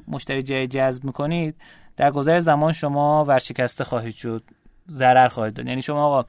[0.08, 1.56] مشتری جای جذب می‌کنید
[1.96, 4.42] در گذر زمان شما ورشکسته خواهید شد
[4.90, 5.66] ضرر خواهید داد.
[5.66, 6.24] یعنی شما آقا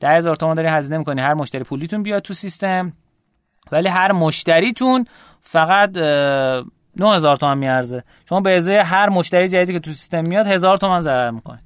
[0.00, 2.92] ده هزار تومان داری هزینه می‌کنی هر مشتری پولیتون بیاد تو سیستم
[3.72, 5.04] ولی هر مشتریتون
[5.42, 5.96] فقط
[6.96, 8.04] 9000 تومان میارزه.
[8.28, 11.64] شما به ازای هر مشتری جدیدی که تو سیستم میاد هزار تومان ضرر می‌کنید.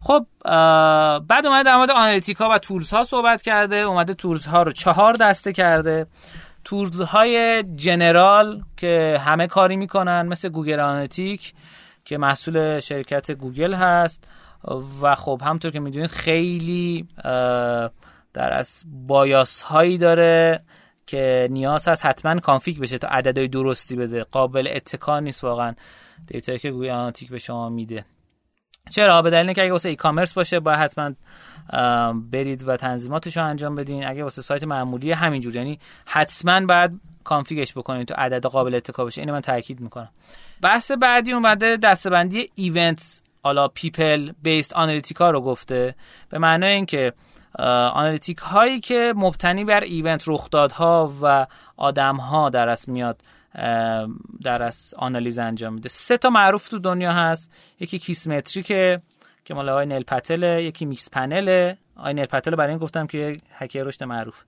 [0.00, 0.26] خب
[1.28, 3.76] بعد اومده در مورد analytics و tools ها صحبت کرده.
[3.76, 6.06] اومده tools ها رو چهار دسته کرده.
[6.64, 11.54] tools های general که همه کاری می‌کنن مثل Google Analytic
[12.04, 14.28] که محصول شرکت گوگل هست.
[15.02, 17.08] و خب همطور که می‌دونید خیلی
[18.34, 20.60] در از bias هایی داره.
[21.06, 24.22] که نیاز هست حتما config بشه تا عددهای درستی بده.
[24.22, 25.74] قابل اتکا نیست واقعا.
[26.26, 28.04] دیتایی که Google Analytic به شما میده.
[28.90, 31.12] چرا؟ به دلیل اینکه اگه واسه e-commerce باشه باید حتما
[32.30, 34.06] برید و تنظیماتش رو انجام بدین.
[34.06, 35.56] اگه واسه سایت معمولی همینجور.
[35.56, 39.20] یعنی حتما باید config ش بکنید تو عدد قابل اتکا بشه.
[39.20, 40.08] اینو من تاکید می‌کنم.
[40.62, 45.94] بحث بعدی اومده دستبندی ایونت حالا پیپل بیست آنالیتیکا رو گفته.
[46.28, 47.12] به معنای اینکه
[47.58, 51.46] آنالیتیک هایی که مبتنی بر ایونت رخدادها و
[51.76, 53.20] آدم ها در از میاد
[54.42, 55.88] در از آنالیز انجام میده.
[55.88, 57.52] سه تا معروف تو دنیا هست.
[57.80, 59.02] یکی کیسمتریکه
[59.44, 63.36] که مال آقای نیل پتل یکی میکس پنل آقای نیل پتل برای این گفتم که
[63.58, 64.42] هکر رشد معروف.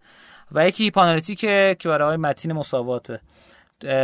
[0.52, 3.20] و یکی هیپانالیتیکه که برای آقای متین مساواته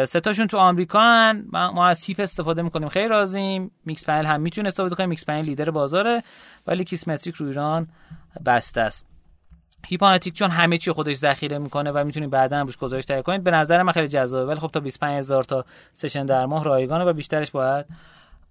[0.04, 1.44] ستاشون تو آمریکا هن.
[1.52, 2.88] ما از Heap استفاده می‌کنیم.
[2.88, 3.70] خیلی راضیم.
[3.84, 6.22] Mixpanel هم می‌تونه استفاده کنیم Mixpanel leader بازاره.
[6.66, 7.88] ولی Kissmetrics رو ایران
[8.46, 9.06] بسته است.
[9.86, 13.44] Heap Analytics چون همه چی خودش ذخیره می‌کنه و می‌تونید بعدا روش گزارش تهیه کنید
[13.44, 14.46] به نظر من خیلی جذابه.
[14.46, 17.86] ولی خب تا 25000 تا session در ماه رایگانه و بیشترش باید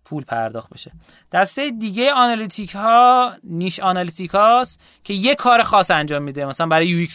[0.05, 0.91] پول پرداخت بشه.
[1.31, 6.45] دسته دیگه analytic ها niche analytic هاست که یه کار خاص انجام میده.
[6.45, 7.07] مثلا برای UX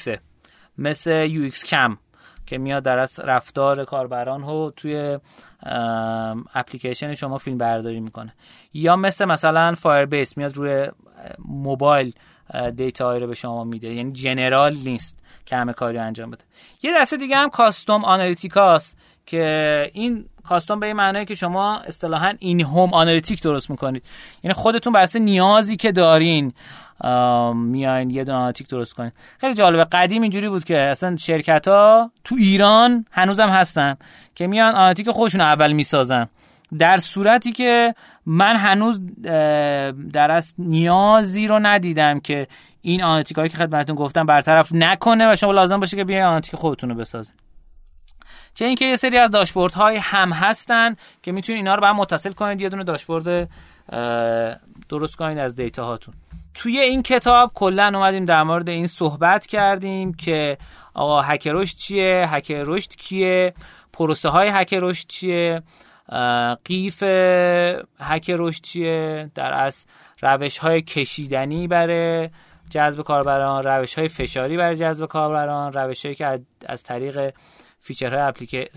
[0.79, 1.99] مثل UXCam
[2.47, 5.19] که میاد در از رفتار کاربران رو توی
[6.55, 8.35] اپلیکیشن شما فیلم برداری می‌کنه.
[8.73, 10.89] یا مثل مثلا Firebase میاد روی
[11.39, 12.15] موبایل
[12.77, 13.95] data رو به شما میده.
[13.95, 16.45] یعنی general نیست که همه کاری انجام بده.
[16.83, 21.79] یه دسته دیگه هم custom analytics ست که این custom به این معنی که شما
[21.79, 24.03] اصطلاحا in-home analytic درست می‌کنید.
[24.43, 26.53] یعنی خودتون بر نیازی که دارین
[27.55, 29.85] میاین یه دونه analytic درست کنید خیلی جالبه.
[29.85, 33.97] قدیم اینجوری بود که اصلا شرکت ها تو ایران هنوزم هستن
[34.35, 36.29] که میان analytic خودشون اول می‌سازن.
[36.79, 37.95] در صورتی که
[38.27, 39.01] من هنوز
[40.13, 42.47] در از نیازی رو ندیدم که
[42.81, 46.55] این analytic هایی که خدمتتون گفتم برطرف نکنه و شما لازم باشه که بیاین analytic
[46.55, 47.35] خودتون رو بسازید
[48.55, 51.97] چه اینکه یه سری از داشبورد های هم هستن که می‌تونید اینا رو به هم
[51.97, 53.49] متصل کنید یه دونه داشبورد
[54.89, 56.15] درست کنید از data هاتون
[56.55, 60.59] توی این کتاب کلا اومدیم در مورد این صحبت کردیم که
[60.95, 63.55] آقا هک رشد چیه هکر رشد کیه
[63.93, 65.63] پروسه های هک رشد چیه
[66.65, 67.03] قیف
[68.01, 69.87] هک رشد چیه؟ در از
[70.23, 72.31] روش های کشیدنی برای
[72.71, 77.35] جذب کاربران روش های فشاری برای جذب کاربران روش هایی که از طریق
[77.81, 78.69] feature های applic...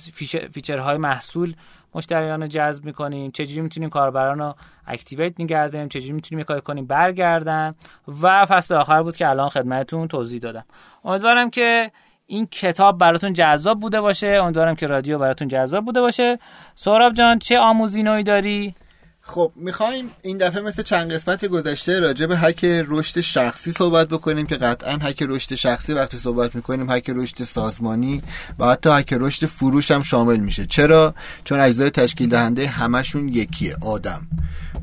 [0.54, 1.56] feature های محصول
[1.96, 3.32] مشتریان رو جذب می‌کنیم.
[3.32, 4.56] چجوری می‌تونیم کاربران رو
[4.88, 7.76] اکتیویت نگردیم؟ چجوری می‌تونیم کار کنیم؟ برگردن.
[8.22, 10.66] و فصل آخر بود که الان خدمتتون توضیح دادم.
[11.06, 11.92] امیدوارم که
[12.32, 14.28] این کتاب براتون جذاب بوده باشه.
[14.28, 16.40] امیدوارم که رادیو براتون جذاب بوده باشه.
[16.76, 18.76] سهراب جان چه آموزینوی داری؟
[19.22, 24.46] خب می‌خوایم این دفعه مثل چند قسمت گذشته راجع به حک رشد شخصی صحبت بکنیم
[24.46, 28.24] که قطعا حک رشد شخصی وقتی صحبت می‌کنیم حک رشد سازمانی
[28.60, 30.66] و حتی هک رشد فروش هم شامل میشه.
[30.66, 31.14] چرا؟
[31.44, 34.28] چون اجزای تشکیل دهنده همشون یکیه آدم.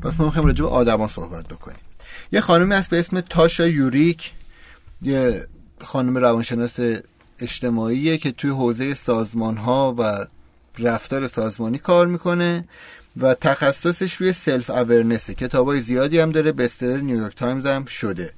[0.01, 1.79] پس ما می‌خوایم راجع به آدما صحبت بکنیم.
[2.31, 4.31] یه خانمی هست به اسم تاشا یوریک.
[5.01, 5.47] یه
[5.83, 6.79] خانم روانشناس
[7.39, 10.25] اجتماعیه که توی حوزه سازمان ها و
[10.79, 12.67] رفتار سازمانی کار می‌کنه
[13.17, 17.85] و تخصصش روی self-awareness ه کتابای زیادی هم داره best seller New York Times هم
[17.85, 18.33] شده.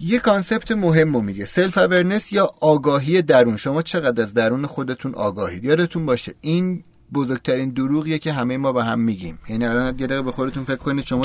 [0.00, 1.44] یه concept مهم رو میگه.
[1.44, 3.56] self-awareness یا آگاهی درون.
[3.56, 8.84] شما چقدر از درون خودتون آگاهید؟ یادتون باشه این بزرگترین دروغیه که همه ما به
[8.84, 9.38] هم میگیم.
[9.48, 11.22] یعنی الان یه به خودتون فکر کنید شما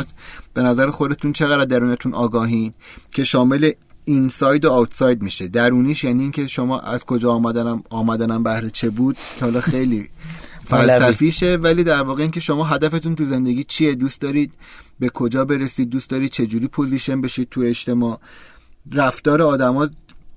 [0.53, 2.73] به نظر خودتون چقدر درونتون آگاهین
[3.11, 3.71] که شامل
[4.05, 5.47] inside و outside میشه.
[5.47, 10.09] درونیش یعنی اینکه شما از کجا آمدنم آمدنم بهر چه بود که حالا خیلی
[10.69, 14.53] فلسفیشه ولی در واقع اینکه شما هدفتون تو زندگی چیه دوست دارید
[14.99, 18.19] به کجا برسید دوست دارید چجوری position بشید تو اجتماع.
[18.91, 19.89] رفتار آدما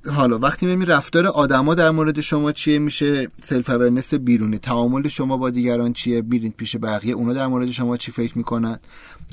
[0.06, 4.58] حالا وقتی می‌بینی رفتار آدما در مورد شما چیه میشه self-awareness بیرونی.
[4.58, 8.78] تعامل شما با دیگران چیه؟ برین پیش بقیه اونا در مورد شما چی فکر می‌کنن؟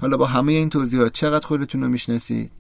[0.02, 2.52] حالا با همه این توضیحات چقدر خودتون رو می‌شناسید؟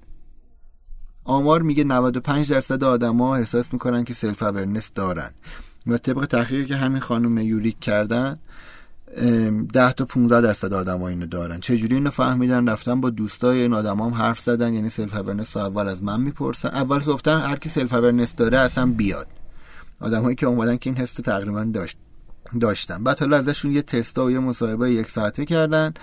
[1.25, 5.31] آمار میگه 95 درصد آدما احساس می‌کنن که self-awareness دارن.
[5.87, 8.39] و طبق تحقیقی که همین خانم یوریک کردن
[9.73, 11.59] 10 تا 15 درصد آدما اینو دارن.
[11.59, 16.03] چجوری اینو فهمیدن؟ رفتن با دوستای این آدما هم حرف زدن یعنی self-awareness اول از
[16.03, 16.69] من می‌پرسن.
[16.69, 19.27] اول که گفتن هر کی self-awareness داره اصلا بیاد.
[19.99, 21.97] آدمایی که اومدن که این حس تقریبا داشت
[22.61, 23.03] داشتن.
[23.03, 25.93] بعد حالا ازشون یه تستا و یه مصاحبه یک ساعته کردن.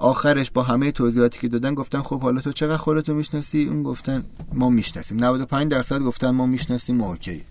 [0.00, 4.24] آخرش با همه توضیحاتی که دادن گفتن خب حالا تو چقدر خودتو می‌شناسی؟ اون گفتن
[4.52, 5.24] ما می‌شناسیم.
[5.24, 7.42] 95 درصد گفتن ما می‌شناسیم ما OK.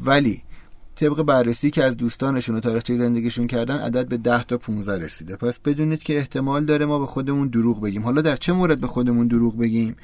[0.00, 0.42] ولی
[0.96, 5.36] طبق بررسی که از دوستانشون و تاریخچه زندگیشون کردن عدد به 10 تا 15 رسیده.
[5.36, 8.02] پس بدونید که احتمال داره ما به خودمون دروغ بگیم.
[8.02, 9.96] حالا در چه مورد به خودمون دروغ بگیم؟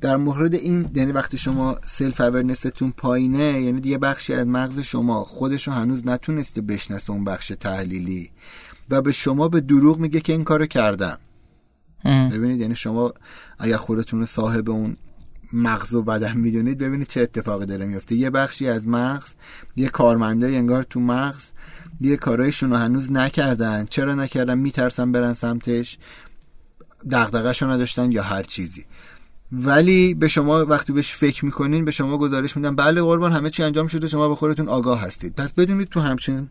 [0.00, 5.24] در مورد این یعنی وقتی شما سلف اورنستون پایینه یعنی دیگه بخشی از مغز شما
[5.24, 8.30] خودشو هنوز نتونسته بشناسه اون بخش تحلیلی
[8.90, 11.18] و به شما به دروغ میگه که این کارو کردم
[12.04, 13.12] ببینید یعنی شما
[13.58, 14.96] اگر خودتون رو صاحب اون
[15.52, 19.30] مغز و بدن می‌دونید ببینید چه اتفاقی داره میفته یه بخشی از مغز
[19.76, 21.44] یه کارمنده انگار تو مغز
[22.00, 23.84] یه کارایشون رو هنوز نکردن.
[23.84, 25.98] چرا نکردن؟ میترسن برن سمتش
[27.10, 28.84] دغدغه‌شو نداشتن یا هر چیزی.
[29.52, 32.76] ولی به شما وقتی بهش فکر می‌کنین به شما گزارش میدن.
[32.76, 35.34] بله قربان همه چی انجام شده شما به خودتون آگاه هستید.
[35.34, 36.50] پس بدونید تو همچین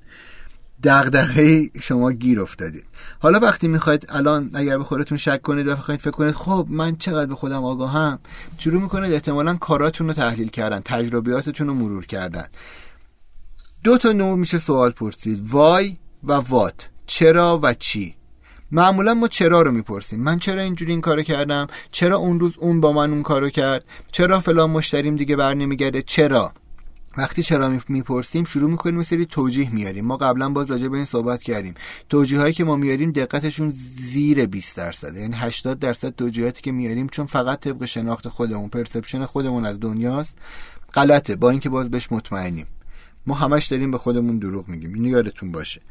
[0.83, 2.85] دغدغه شما گیر افتادید.
[3.19, 6.95] حالا وقتی می‌خواید الان اگر به خودتون شک کنید و بخواید فکر کنید خب من
[6.95, 8.19] چقدر به خودم آگاهم
[8.57, 12.45] شروع می‌کنید احتمالا کاراتون رو تحلیل کردن تجربیاتتون رو مرور کردن.
[13.83, 15.49] دو تا نوع میشه سوال پرسید.
[15.49, 16.89] وای و وات.
[17.07, 18.15] چرا و چی؟
[18.71, 20.19] معمولا ما چرا رو می‌پرسیم.
[20.19, 23.85] من چرا اینجوری این کارو کردم؟ چرا اون روز اون با من اون کارو کرد؟
[24.11, 26.53] چرا فلان مشتریم دیگه بر نمیگرده؟ چرا؟
[27.17, 30.05] وقتی چرا می‌پرسیم شروع می‌کنیم سری توجیه میاریم.
[30.05, 31.73] ما قبلا باز راجع به این صحبت کردیم.
[32.09, 35.15] توجیه هایی که ما میاریم دقتشون زیر 20 درصد.
[35.15, 40.37] یعنی 80 درصد توجیهاتی که میاریم چون فقط طبق شناخت خودمون پرسپشن خودمون از دنیاست
[40.93, 41.35] غلطه.
[41.35, 42.67] با اینکه باز بهش مطمئنیم.
[43.27, 44.93] ما همش داریم به خودمون دروغ میگیم.
[44.93, 45.81] اینو یادتون باشه.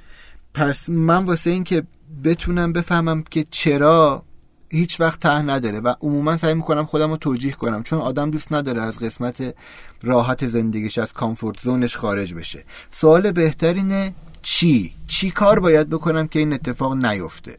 [0.54, 1.82] پس من واسه اینکه
[2.24, 4.24] بتونم بفهمم که چرا
[4.68, 8.52] هیچ وقت ته نداره و عموما سعی می‌کنم خودم رو توجیه کنم چون آدم دوست
[8.52, 9.54] نداره از قسمت
[10.02, 12.64] راحت زندگیش از کامفورت زونش خارج بشه.
[12.90, 17.58] سوال بهترینه چی؟ چی کار باید بکنم که این اتفاق نیفته؟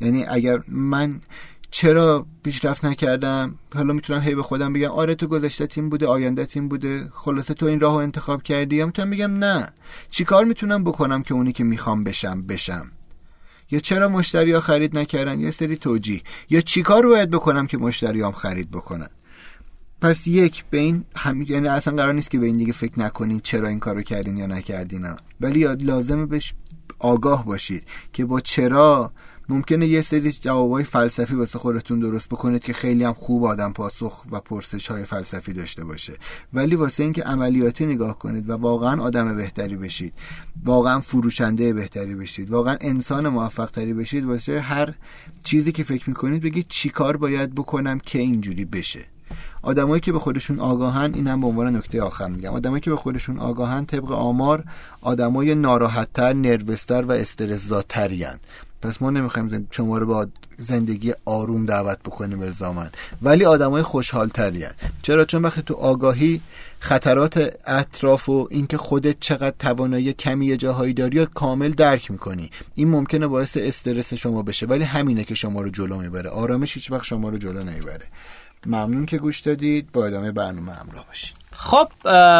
[0.00, 1.20] یعنی اگر من
[1.70, 6.46] چرا پیشرفت نکردم؟ حالا می‌تونم هی به خودم بگم آره تو گذشته تیم بوده آینده
[6.46, 9.68] تیم بوده خلاصه تو این راهو انتخاب کردی؟ یا می‌تونم بگم نه.
[10.10, 12.90] چی کار می‌تونم بکنم که اونی که می‌خوام بشم بشم؟
[13.70, 16.20] یا چرا مشتری ها خرید نکردن؟ یه سری توجیه.
[16.50, 19.08] یا چیکار باید بکنم که مشتری هم خرید بکنن؟
[20.00, 21.42] پس یک به این هم...
[21.42, 24.46] یعنی اصلا قرار نیست که به این دیگه فکر نکنین چرا این کارو کردین یا
[24.46, 25.06] نکردین
[25.40, 26.54] ولی لازمه بهش
[26.98, 29.12] آگاه باشید که با چرا
[29.48, 34.24] ممکنه یه سری جوابای فلسفی واسه خودتون درست بکنید که خیلی هم خوب آدم پاسخ
[34.30, 36.12] و پرسش های فلسفی داشته باشه.
[36.52, 40.12] ولی واسه اینکه عملیاتی نگاه کنید و واقعا آدم بهتری بشید
[40.64, 44.94] واقعا فروشنده بهتری بشید واقعا انسان موفق تری بشید واسه هر
[45.44, 49.06] چیزی که فکر می‌کنید بگید چیکار باید بکنم که اینجوری بشه.
[49.62, 52.50] آدمایی که به خودشون آگاهن این هم به عنوان نکته آخر میگم.
[52.50, 54.64] آدمایی که به خودشون آگاهن طبق آمار
[55.00, 58.38] آدمای ناراحتتر نروستر و استرسزاترین
[58.84, 60.26] پس ما نمی‌خوایم شما رو با
[60.58, 62.90] زندگی آروم دعوت بکنیم الزامن
[63.22, 64.66] ولی آدمای خوشحال ترین
[65.02, 66.40] چرا؟ چون وقتی تو آگاهی
[66.78, 72.50] خطرات اطراف و اینکه خودت چقدر توانایی کمی جاهایی داری و کامل درک می‌کنی.
[72.74, 74.66] این ممکنه باعث استرس شما بشه.
[74.66, 76.30] ولی همینه که شما رو جلو می‌بره.
[76.30, 78.06] آرامش هیچ وقت شما رو جلو نمی‌بره.
[78.66, 79.92] ممنون که گوش دادید.
[79.92, 81.36] با ادامه برنامه همراه باشید.
[81.52, 81.88] خب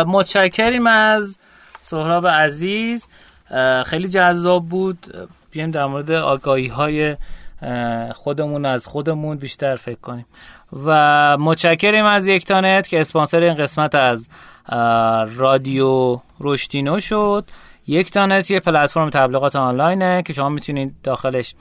[0.08, 1.38] متشکریم از
[1.82, 3.06] سهراب عزیز.
[3.86, 5.28] خیلی جذاب بود.
[5.54, 7.16] بیایم در مورد آگاهی های
[8.14, 10.26] خودمون از خودمون بیشتر فکر کنیم.
[10.84, 14.28] و متشکریم از یکتانت که اسپانسر این قسمت از
[15.36, 17.44] رادیو رشدینو شد.
[17.86, 21.54] یکتانت یه پلتفرم تبلیغات آنلاینه که شما می‌تونید داخلش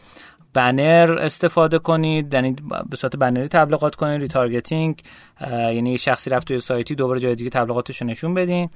[0.54, 2.56] بنر استفاده کنید یعنی
[2.90, 5.02] به صورت بنری تبلیغات کنید retargeting
[5.50, 8.70] یعنی شخصی رفت توی سایتی دوباره جای دیگه تبلیغاتش رو نشون بدین.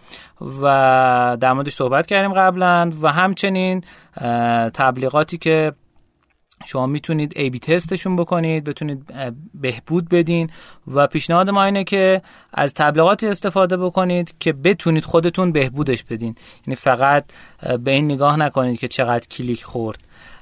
[0.62, 3.84] و در موردش صحبت کردیم قبلا و همچنین
[4.74, 5.74] تبلیغاتی که
[6.66, 9.14] شما می‌تونید A/B test شون بکنید بتونید
[9.54, 10.50] بهبود بدین.
[10.88, 12.22] و پیشنهاد ما اینه که
[12.54, 16.36] از تبلیغاتی استفاده بکنید که بتونید خودتون بهبودش بدین.
[16.68, 17.26] یعنی فقط
[17.80, 20.00] به این نگاه نکنید که چقدر کلیک خورد.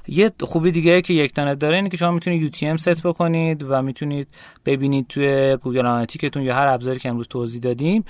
[0.08, 4.28] یه خوبی دیگه که یکتانت داره اینه که شما می‌تونید UTM set بکنید و می‌تونید
[4.64, 8.04] ببینید توی Google Analytics تون یا هر ابزاری که امروز توضیح دادیم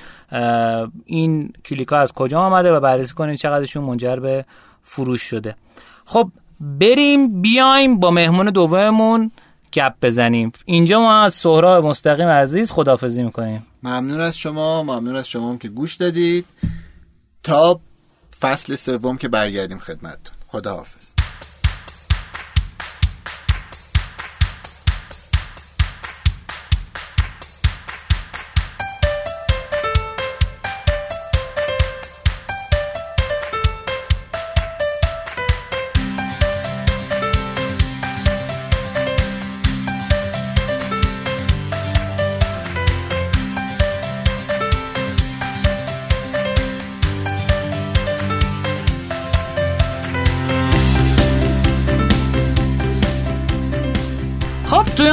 [1.04, 4.44] این کلیک ها از کجا آمده و بررسی کنید چقدرشون منجر به
[4.82, 5.56] فروش شده.
[6.04, 6.30] خب
[6.60, 9.30] بریم بیایم با مهمون دوممون
[9.72, 10.52] گپ بزنیم.
[10.64, 13.66] اینجا ما از سهراب مستقیم عزیز خدافزی می‌کنیم.
[13.82, 16.44] ممنون از شما ممنون از شما که گوش دادید.
[17.42, 17.80] تا
[18.40, 20.36] فصل سوم که برگردیم خدمتتون.
[20.46, 21.05] خداحافظ.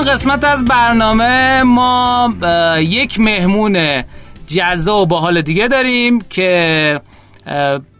[0.10, 2.34] قسمت از برنامه ما
[2.80, 4.04] یک مهمون
[4.48, 7.02] جزا و باحال دیگه داریم که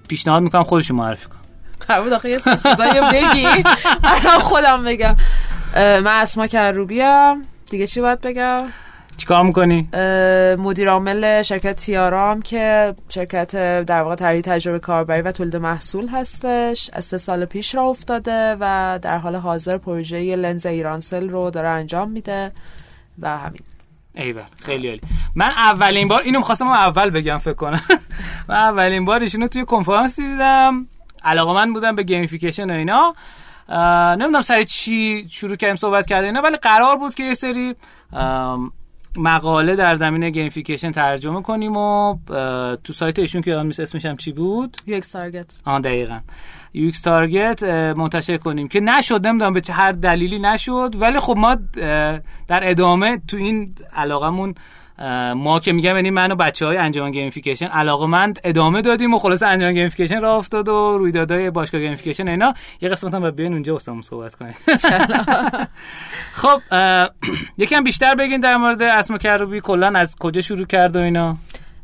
[0.08, 3.48] پیشنهاد می‌کنم خودشون معرفی کن بود آخه یه چیزایی رو بگی.
[4.42, 5.16] خودم بگم.
[5.76, 8.64] من اسما کروبیم دیگه چی باید بگم؟
[9.18, 9.90] چیکار می‌کنی؟
[10.60, 13.52] مدیر عامل شرکت تیارام که شرکت
[13.86, 18.58] در واقع طراحی تجربه کاربری و تولید محصول هستش از سه سال پیش را افتاده
[18.60, 22.52] و در حال حاضر پروژه لنز ایرانسل رو داره انجام میده
[23.20, 23.62] و همین.
[24.16, 25.02] ایول خیلی عالی.
[25.36, 27.82] من اولین بار اینو می‌خواستم اول بگم فکر کنم.
[28.50, 30.88] من اولین بار ایشونو توی کنفرانس دیدم.
[31.24, 33.16] علاقه‌مند بودم به gamification و اینا.
[34.16, 37.76] نمی‌دونم سر چی شروع کردیم صحبت کرده اینا ولی قرار بود که یه سری
[39.18, 42.18] مقاله در زمینه gamification ترجمه کنیم و
[42.84, 45.56] تو سایت ایشون که یادم اسمش هم چی بود؟ ایکس تارگت.
[45.66, 46.20] آن دقیقا.
[46.74, 47.64] UX Target
[47.98, 48.68] منتشر کنیم.
[48.68, 50.96] که نشد نمی‌دونم به چه هر دلیلی نشد.
[51.00, 51.58] ولی خب ما
[52.48, 54.56] در ادامه تو این علاقمون
[55.36, 59.18] ما که میگم یعنی من و بچه های انجمن gamification علاقه مند ادامه دادیم و
[59.18, 62.54] خلاصه انجمن gamification راه افتاد و رویدادهای باشگاه gamification اینا.
[62.82, 64.56] یه قسمت هم باید بیان اونجا واسمون صحبت کنیم.
[66.42, 66.62] خب
[67.58, 71.38] یکم بیشتر بگین در مورد اسما کروبی کلا از کجا شروع کرد و اینا؟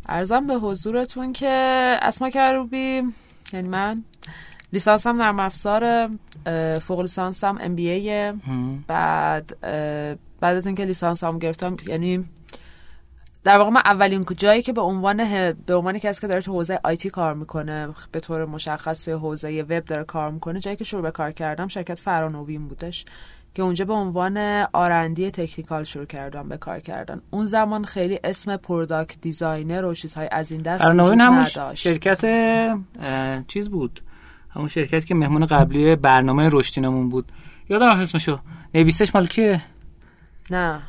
[0.10, 1.50] عرضم به حضورتون که
[2.02, 3.04] اسما کروبی
[3.54, 4.04] یعنی من
[4.74, 6.10] لیسانسم نرم افزار
[6.82, 8.34] فوق لیسانسم MBA
[8.88, 9.58] بعد
[10.40, 12.26] بعد از اینکه لیسانسم گرفتم یعنی
[13.44, 15.18] در واقع من اولین جایی که به عنوان
[15.54, 19.62] به عنوان کسی که داره تو حوزه IT کار می‌کنه به طور مشخص توی حوزه
[19.62, 23.06] وب داره کار می‌کنه جایی که شروع به کار کردم شرکت فرانوین بودش
[23.54, 24.38] که اونجا به عنوان
[24.74, 27.22] R&D technical شروع کردم به کار کردن.
[27.32, 32.26] اون زمان خیلی اسم product designer و چیزهای از این دست فرانوین همون شرکت
[33.48, 34.02] چیز بود.
[34.50, 37.32] همون شرکت که مهمون قبلی برنامه رشدینمون بود.
[37.70, 38.40] یادم اسمشو.
[38.74, 39.62] نویسش مال کیه؟
[40.52, 40.82] نه.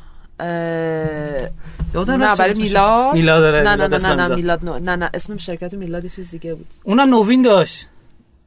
[1.93, 3.13] یادم نه برای میلاد.
[3.13, 6.67] میلاد داره نه نه نه نه میلاد نه نه اسم شرکت میلاد چیز دیگه بود.
[6.83, 7.87] اونم نوین داشت.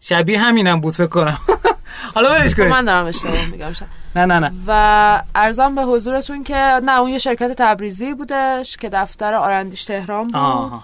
[0.01, 1.39] شبیه همینم بود فکر کنم.
[2.15, 3.73] حالا ولش کنید من دارم اشتباه میگم
[4.17, 4.53] نه نه نه.
[4.67, 10.25] و ارزم به حضورتون که نه اون یه شرکت تبریزی بودش که دفتر آرندیش تهران
[10.29, 10.81] بود.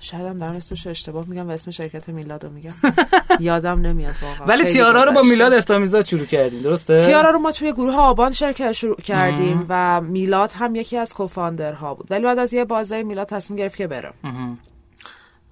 [0.00, 2.74] شاید هم دارم اسمش اشتباه میگم و اسم شرکت میلاد رو میگم.
[3.40, 4.46] یادم نمیاد واقعا.
[4.46, 8.32] ولی تیارا رو با میلاد اسلامیزاد شروع کردیم درسته؟ تیارا رو ما توی گروه آبان
[8.32, 12.06] شرکت شروع کردیم و میلاد هم یکی از co-founder ها بود.
[12.10, 14.12] ولی بعد از یه بازه میلاد تصمیم گرفت که بره.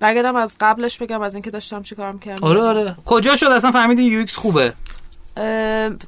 [0.00, 2.44] برگردم از قبلش بگم از اینکه داشتم چیکار می‌کردم.
[2.44, 2.96] آره آره.
[3.06, 4.72] کجا شد؟ اصلا فهمیدین UX خوبه؟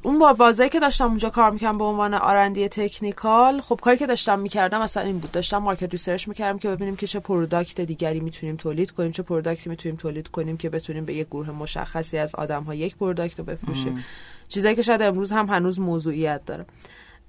[0.03, 4.39] اون بازه‌ای که داشتم اونجا کار می‌کردم به عنوان R&D technical خب کاری که داشتم
[4.39, 5.31] می‌کردم اصلا این بود.
[5.31, 9.63] داشتم market research می‌کردم که ببینیم که چه product دیگری می‌تونیم تولید کنیم چه product
[9.63, 13.39] ی می‌تونیم تولید کنیم که بتونیم به یک گروه مشخصی از آدم ها یک product
[13.39, 14.03] رو بفروشیم.
[14.47, 16.65] چیزایی که شاید امروز هم هنوز موضوعیت داره.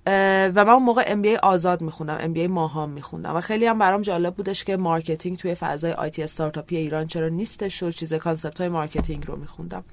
[0.06, 4.34] و من اون موقع MBA آزاد میخوندم MBA ماهان میخوندم و خیلی هم برام جالب
[4.34, 9.26] بودش که marketing توی فضای IT استارتاپی ایران چرا نیستش و چیز concept های marketing
[9.26, 9.84] رو میخوندم.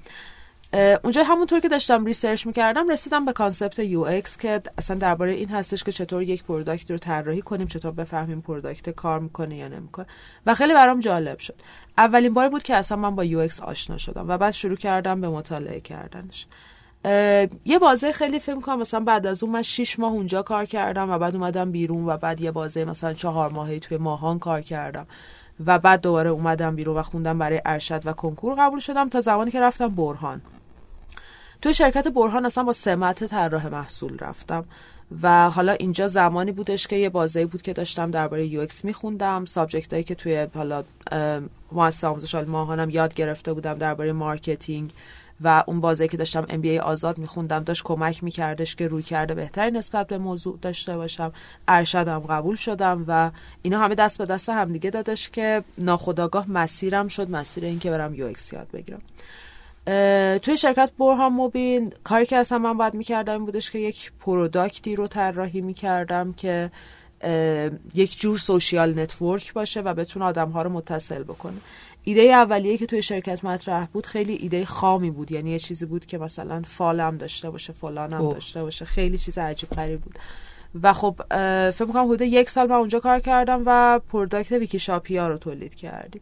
[0.74, 5.84] اونجا همونطور که داشتم research می‌کردم رسیدم به concept UX که اصلا درباره این هستش
[5.84, 10.06] که چطور یک product رو طراحی کنیم چطور بفهمیم product کار می‌کنه یا نمی‌کنه.
[10.46, 11.56] و خیلی برام جالب شد.
[11.98, 15.30] اولین بار بود که اصلا من با UX آشنا شدم و بعد شروع کردم به
[15.30, 16.48] مطالعه کردنش.
[17.66, 21.10] یه بازه خیلی فکر کنم مثلا بعد از اون من 6 ماه اونجا کار کردم
[21.10, 25.08] و بعد اومدم بیرون و بعد یه بازه مثلا چهار ماهی توی ماهان کار کردم.
[25.66, 29.52] و بعد دوباره اومدم بیرون و خوندم برای ارشد و کنکور قبول شدم تا زمانی
[29.52, 30.42] که رفتم برهان.
[31.62, 34.66] توی شرکت برهان اصلا با سمت طراح محصول رفتم
[35.22, 39.46] و حالا اینجا زمانی بودش که یه بازه بود که داشتم درباره UX میخوندم.
[39.46, 40.84] subject هایی که توی حالا
[41.72, 44.94] مؤسسه آموزش ماهانم یاد گرفته بودم درباره marketing
[45.42, 50.08] و اون بازه‌ای که داشتم MBA آزاد میخوندم داشت کمک میکردش که رویکرد بهتری نسبت
[50.08, 51.32] به موضوع داشته باشم.
[51.68, 53.32] ارشدم قبول شدم و
[53.62, 58.54] اینا همه دست به دست همدیگه دادش که ناخودآگاه مسیرم شد مسیر اینکه برم UX
[58.54, 59.02] یاد بگیرم.
[60.42, 64.86] توی شرکت برهان موبین کاری که اصلا من باید می‌کردم این بودش که یک product
[64.86, 66.72] ی رو طراحی می‌کردم که
[67.94, 71.58] یک جور social network باشه و بتونه آدم ها رو متصل بکنه.
[72.04, 75.32] ایده اولیه که توی شرکت مطرح بود خیلی ایده خامی بود.
[75.32, 78.86] یعنی یه چیزی بود که مثلا فلانم داشته باشه فلانم داشته باشه.
[78.86, 80.20] خیلی چیز عجیب غریب بود.
[80.84, 81.16] و خب
[81.72, 85.76] فکر می‌کنم حدود یک سال من اونجا کار کردم و product ویکی شاپیا رو تولید
[85.76, 86.22] کردیم.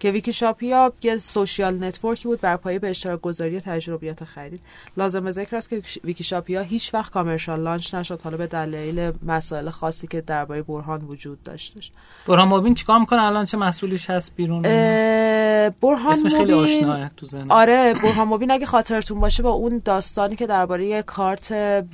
[0.00, 4.60] که ویکی شاپیا یه social network ی بود بر پایه به اشتراک گذاری تجربیات خرید.
[4.96, 9.70] لازم ذکر است که ویکی شاپیا هیچ وقت commercial launch نشد حالا به دلایل مسائل
[9.70, 11.90] خاصی که درباره برهان وجود داشتش.
[12.26, 17.50] برهان مبین چیکار می‌کنه؟ الان چه مسئولیش هست بیرون برهان اسمش خیلی آشناه تو ذهنم.
[17.50, 21.52] آره برهان مبین اگه خاطرتون باشه با اون داستانی که درباره کارت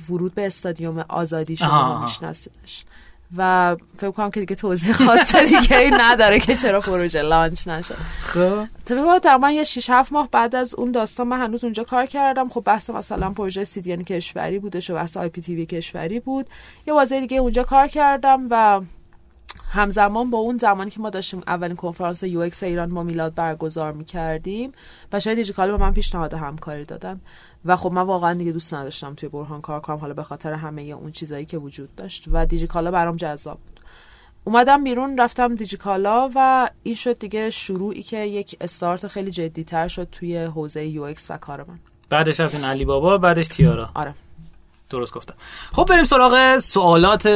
[0.09, 2.85] ورود به استادیوم آزادی شما میشناسیدش.
[3.37, 7.95] و فکر کنم که دیگه توضیح خاص دیگه ای نداره که چرا پروژه launch نشد
[8.21, 8.65] خب.
[8.85, 12.05] فکر کنم تقریبا یه 6 7 ماه بعد از اون داستان من هنوز اونجا کار
[12.05, 12.49] کردم.
[12.49, 16.49] خب بحث مثلا پروژه CDN کشوری بودش و بحث IPTV کشوری بود.
[16.87, 18.81] یه بازه‌ی دیگه اونجا کار کردم و
[19.73, 24.71] همزمان با اون زمانی که ما داشتیم اولین کنفرانس UX ایران با میلاد برگزار می‌کردیم
[25.11, 27.21] بچه‌های دیجیکالا به من پیشنهاد همکاری دادن.
[27.65, 30.81] و خب من واقعا دیگه دوست نداشتم توی برهان کار کنم حالا به خاطر همه
[30.81, 33.79] اون چیزایی که وجود داشت و دیجیکالا برام جذاب بود.
[34.43, 40.07] اومدم بیرون رفتم دیجیکالا و این شد دیگه شروعی که یک استارت خیلی جدیتر شد
[40.11, 43.89] توی حوزه UX و کار من بعدش رفتین علی بابا بعدش تیارا.
[43.93, 44.13] آره.
[44.89, 45.33] درست گفتم.
[45.71, 47.27] خب بریم سراغ سوالات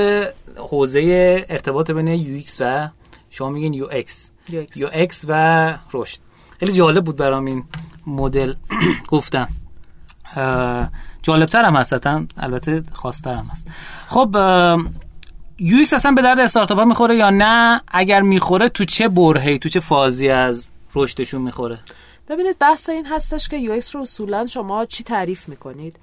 [0.58, 2.90] حوزه ارتباط بین UX و
[3.30, 4.30] شما میگین یو ایکس.
[4.76, 6.20] یو ایکس و رشد.
[6.60, 7.64] خیلی جالب بود برام این
[8.08, 8.54] مدل.
[9.08, 9.48] گفتم.
[11.22, 12.08] جالبتر هم هست
[12.38, 13.72] البته خاص‌تر هم هست.
[14.08, 14.36] خب
[15.60, 19.70] UX اصلا به درد استارتاپ ها می‌خوره یا نه؟ اگر می‌خوره تو چه برهه‌ای تو
[19.70, 21.80] چه فازی از رشدشون می‌خوره؟
[22.30, 26.00] ببینید بحث این هستش که UX رو اصولا شما چی تعریف می‌کنید؟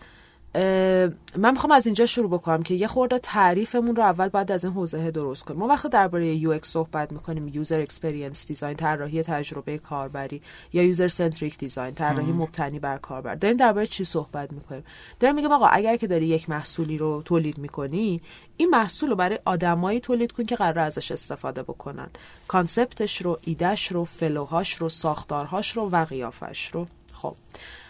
[1.38, 4.72] من می‌خوام از اینجا شروع بکنم که یه خورده تعریفمون رو اول باید از این
[4.74, 5.60] حوزه درست کنیم.
[5.60, 10.42] ما وقتی درباره UX صحبت می‌کنیم user experience design طراحی تجربه کاربری
[10.72, 14.84] یا user centric design طراحی مبتنی بر کاربر داریم درباره چی صحبت می‌کنیم؟
[15.20, 18.20] داریم میگم آقا اگر که داری یک محصولی رو تولید می‌کنی
[18.56, 22.08] این محصول رو برای آدمایی تولید کن که قرار ازش استفاده بکنن.
[22.48, 26.86] concept ش رو ایدهش رو flow هاش رو ساختارهاش رو و قیافش رو.
[27.12, 27.36] خب.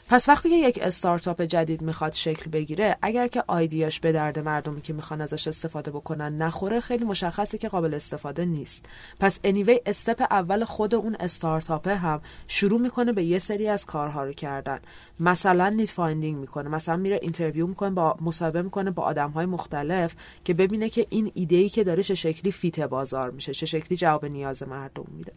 [0.09, 4.39] پس وقتی که یک استارتاپ جدید می‌خواد شکل بگیره اگر که idea ش به درد
[4.39, 8.87] مردمی که می‌خوان ازش استفاده بکنن نخوره خیلی مشخصه که قابل استفاده نیست.
[9.21, 14.25] پس anyway step اول خود اون استارتاپه هم شروع می‌کنه به یه سری از کارها
[14.25, 14.79] رو کردن.
[15.21, 20.15] مثلا need finding می‌کنه مثلا میره interview می‌کنه یا مصاحبه می‌کنه با آدم های مختلف
[20.45, 23.97] که ببینه که این ایده ای که داره چه شکلی fit بازار میشه چه شکلی
[23.97, 25.33] جواب نیاز مردم میده.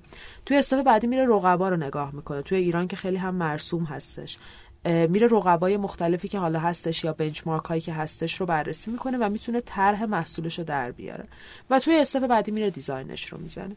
[0.46, 2.42] توی step بعدی میره رقبا رو نگاه می‌کنه.
[2.42, 4.38] توی ایران که خیلی هم مرسوم هستش.
[4.86, 9.30] میره رقبای مختلفی که حالا هستش یا benchmark هایی که هستش رو بررسی می‌کنه و
[9.30, 11.26] می‌تونه طرح محصولش رو در بیاره.
[11.70, 13.76] و توی step بعدی میره design ش رو می‌زنه.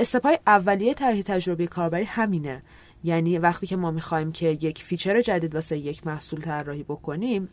[0.00, 2.62] step های اولیه طرح تجربه کاربری همینه.
[3.04, 7.48] یعنی وقتی که ما می‌خوایم که یک feature جدید واسه یک محصول طراحی بکنیم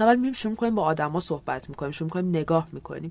[0.00, 3.10] اول میریم شروع می‌کنیم با آدما صحبت می‌کنیم شروع می‌کنیم نگاه می‌کنیم.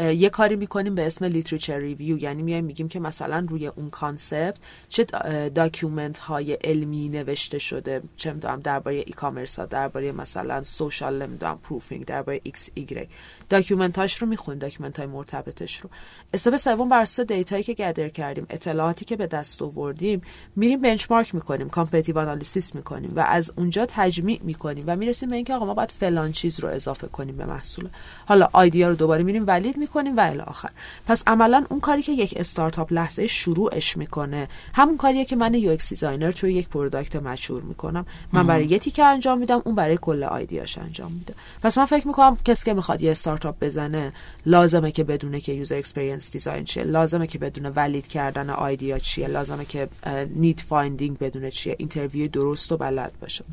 [0.00, 4.56] یه کاری می‌کنیم به اسم literature review یعنی میایم میگیم که مثلا روی اون concept
[4.88, 5.04] چه
[5.48, 8.02] document های علمی نوشته شده.
[8.16, 13.08] چه می‌دونم درباره e-commerce ها درباره مثلا social نمی‌دونم proofing درباره ایکس ایگرگ
[13.48, 15.90] document هاش رو می‌خونیم document های مرتبطش رو.
[16.34, 20.22] step سوم بر اساس data یی که gather کردیم اطلاعاتی که به دست آوردیم
[20.56, 25.54] میریم benchmark می‌کنیم competitive analysis می‌کنیم و از اونجا تجمیع می‌کنیم و می‌رسیم به اینکه
[25.54, 27.88] آقا ما باید فلان چیز رو اضافه کنیم به محصول.
[28.26, 30.70] حالا idea رو دوباره میریم valid می‌کنیم و الی آخر.
[31.06, 35.88] پس عملا اون کاری که یک استارتاپ لحظه شروعش می‌کنه همون کاریه که من UX
[35.88, 38.06] designer توی یک product mature می‌کنم.
[38.32, 41.34] من برای یه تیکه انجام میدم اون برای کل idea ش انجام میده.
[41.62, 44.12] پس من فکر می‌کنم کسی که می‌خواد یه استارتاپ بزنه
[44.46, 49.28] لازمه که بدونه که user experience design چیه لازمه که بدونه valid کردن idea چیه
[49.28, 49.88] لازمه که
[50.34, 53.44] need finding بدونه چیه interview درست و بلد باشه.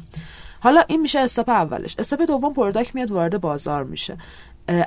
[0.59, 1.95] حالا این میشه step اولش.
[1.99, 4.17] step دوم product میاد وارد بازار میشه.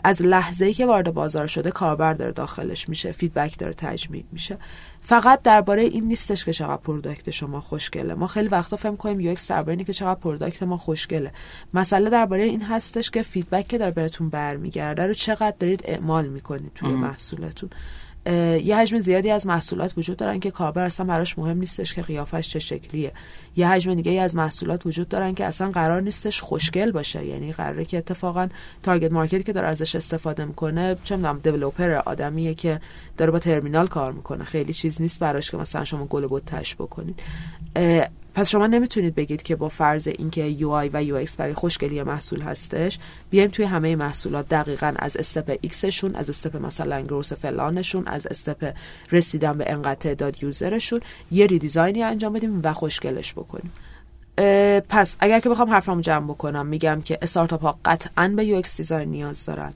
[0.05, 4.59] از لحظه که وارد بازار شده کاربر داره داخلش میشه feedback داره تجمیع میشه.
[5.01, 8.15] فقط درباره این نیستش که چقدر product شما خوشگله.
[8.15, 11.33] ما خیلی وقتا فکر می‌کنیم UX درباره که چقدر product ما خوشگله.
[11.75, 16.73] مسئله درباره این هستش که feedback که داره بهتون برمیگرده رو چقدر دارید اعمال می‌کنید
[16.75, 17.71] توی محصولتون.
[18.65, 22.49] یه حجم زیادی از محصولات وجود دارن که کاربر اصلا براش مهم نیستش که قیافش
[22.49, 23.13] چه شکلیه.
[23.57, 27.25] یه حجم دیگه از محصولات وجود دارن که اصلا قرار نیستش خوشگل باشه.
[27.25, 28.49] یعنی قراره که اتفاقا
[28.83, 32.81] target market ی که داره ازش استفاده می‌کنه چه می‌دونم developer آدمیه که
[33.17, 34.45] داره با ترمینال کار می‌کنه.
[34.45, 37.23] خیلی چیز نیست براش که مثلا شما گل و بته‌ش بکنید.
[38.37, 42.99] پس شما نمی‌تونید بگید که با فرض اینکه آی و یو برای خوشگلی محصول هستش
[43.31, 48.27] بیایم توی همه محصولات دقیقا از step X شون از step مثلا growth فلانشون از
[48.27, 48.75] step
[49.13, 53.73] رسیدن به انقدر تعداد user شون یه redesign ی انجام بدیم و خوشگلش بکنیم.
[54.89, 59.09] پس اگر که بخوام حرفمو جمع بکنم میگم که استارتاپ ها قطعا به UX design
[59.09, 59.73] نیاز دارن.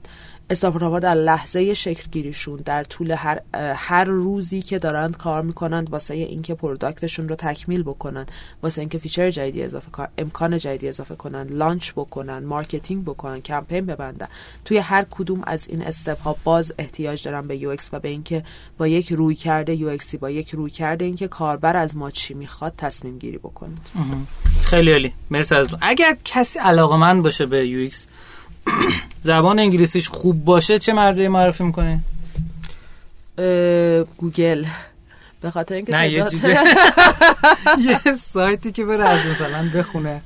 [0.51, 3.41] استارتاپ در لحظه شکل گیریشون در طول هر,
[3.75, 8.25] هر روزی که دارند کار می‌کنند واسه اینکه product شون رو تکمیل بکنن
[8.63, 13.85] واسه اینکه feature جدیدی اضافه کن امکان جدیدی اضافه کنن launch بکنن marketing بکنن کمپین
[13.85, 14.27] ببندن.
[14.65, 18.43] توی هر کدوم از این استپ ها باز احتیاج دارن به یو و به اینکه
[18.77, 22.73] با یک روی کرده یو با یک روی کرده اینکه کاربر از ما چی می‌خواد
[22.77, 23.89] تصمیم گیری بکنند
[24.63, 25.13] خیلی عالی.
[25.29, 27.89] مرسی از اگر کسی علاقه باشه به یو
[29.23, 31.99] زبان انگلیسیش خوب باشه چه مرزی معرفی می‌کنه
[34.17, 34.65] گوگل.
[35.41, 36.25] به خاطر اینکه نه یه,
[38.05, 40.21] یه سایتی که بره از مثلا بخونه.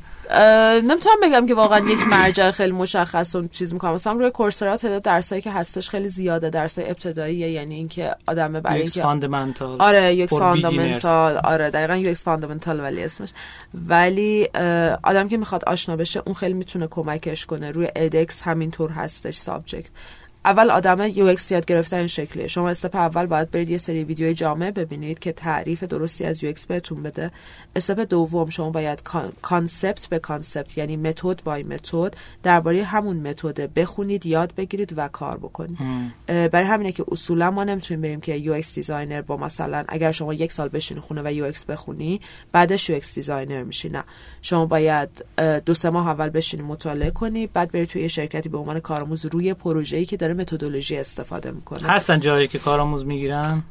[0.84, 3.94] نمی‌تونم بگم که واقعا یک مرجع خیلی مشخص و چیز می‌کنم.
[3.94, 6.50] مثلا روی Coursera تعداد درسایی که هستش خیلی زیاده.
[6.50, 12.80] درسای ابتداییه یعنی اینکه آدم برای اینکه fundamental آره یک fundamental آره دقیقاً یک fundamental
[12.80, 13.30] ولی اسمش.
[13.74, 14.48] ولی
[15.04, 17.72] آدم که می‌خواد آشنا بشه اون خیلی می‌تونه کمکش کنه.
[17.72, 19.90] روی edX همینطور هستش subject
[20.46, 24.34] اول آدم UX یاد گرفتن این شکلیه شما step اول باید برید یه سری ویدیوی
[24.34, 27.32] جامع ببینید که تعریف درستی از UX بهتون بده.
[27.76, 29.04] step دوم شما باید
[29.42, 35.38] concept به concept یعنی method by method درباره همون متد بخونید یاد بگیرید و کار
[35.38, 35.78] بکنید.
[36.28, 40.52] برای همینه که اصولا ما نمی‌تونیم بریم که UX designer با مثلا اگر شما یک
[40.52, 42.22] سال بشینی خونه و UX بخونی
[42.52, 43.90] بعدش UX designer میشی.
[43.90, 44.04] نه.
[44.42, 45.26] شما باید
[45.66, 49.26] دو سه ماه اول بشینی مطالعه کنی بعد بری توی یه شرکتی به عنوان کارآموز
[49.26, 51.88] روی پروژه‌ای که داره متدولوژی استفاده می‌کنه.
[51.88, 53.64] هستن جایی که کارآموز می‌گیرن؟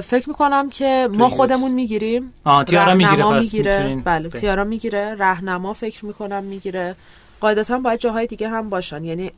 [0.00, 2.32] فکر می‌کنم که ما خودمون می‌گیریم.
[2.66, 4.02] تیارا می‌گیره پس می‌گیره.
[4.04, 5.14] بله تیارا می‌گیره.
[5.14, 6.96] راهنما فکر می‌کنم می‌گیره.
[7.40, 9.04] قاعدتا باید جاهای دیگه هم باشن.
[9.04, 9.30] یعنی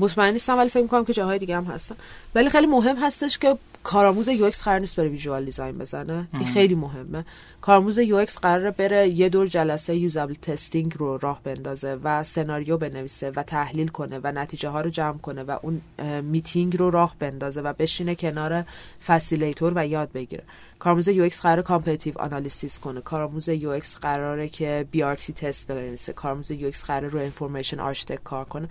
[0.00, 1.94] مطمئن نیستم ولی فکر می‌کنم که جاهای دیگه هم هستن.
[2.34, 6.28] ولی خیلی مهم هستش که کارآموز UX قرار نیست بره visual design بزنه.
[6.32, 7.24] این خیلی مهمه.
[7.60, 13.32] کارآموز UX قراره بره یه دور جلسه usable testing رو راه بندازه و سناریو بنویسه
[13.36, 15.80] و تحلیل کنه و نتیجه ها رو جمع کنه و اون
[16.20, 18.64] میتینگ رو راه بندازه و بشینه کنار
[19.06, 20.42] facilitator و یاد بگیره.
[20.78, 23.00] کارآموز UX قراره competitive analysis کنه.
[23.00, 26.12] کارآموز UX قراره که BRT test بنویسه.
[26.12, 28.68] کارآموز UX قراره رو information architect کار کنه.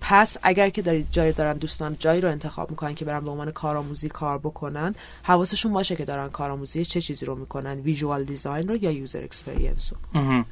[0.00, 3.50] پس اگر که دارید جای دارن دوستان جایی رو انتخاب می‌کنن که برن به عنوان
[3.50, 8.76] کارآموزی کار بکنن حواسشون باشه که دارن کارآموزی چه چیزی رو می‌کنن visual design رو
[8.76, 10.44] یا user experience رو.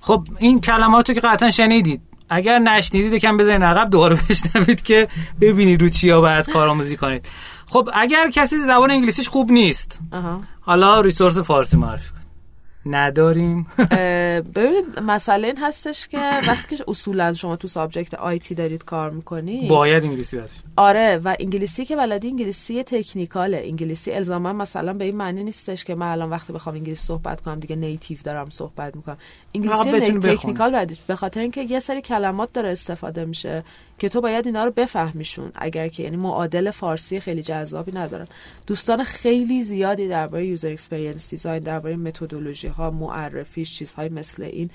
[0.00, 2.00] خب این کلماتو که قطعا شنیدید.
[2.28, 5.08] اگر نشنیدید یکم بزنید عقب دوباره بشنوید که
[5.40, 7.28] ببینید رو چیا باید کارآموزی کنید.
[7.66, 10.00] خب اگر کسی زبان انگلیسیش خوب نیست
[10.60, 12.15] حالا resource فارسی معرفی
[12.86, 13.66] نداریم.
[14.54, 19.68] ببینید مسئله این هستش که وقتی که اصولا شما تو subject IT دارید کار می‌کنی
[19.68, 23.62] باید انگلیسی بلد آره و انگلیسی که بلدی انگلیسی technical ه.
[23.64, 27.60] انگلیسی الزاما مثلا به این معنی نیستش که من الان وقتی بخوام انگلیسی صحبت کنم
[27.60, 29.18] دیگه native دارم صحبت می‌کنم.
[29.54, 33.64] انگلیسی technical به خاطر اینکه یه سری کلمات داره استفاده میشه.
[33.98, 35.52] که تو باید اینا رو بفهمیشون.
[35.54, 38.26] اگر که یعنی معادل فارسی خیلی جذابی ندارن.
[38.66, 44.70] دوستان خیلی زیادی درباره user experience design درباره متدولوژی ها معرفیش چیزهای مثل این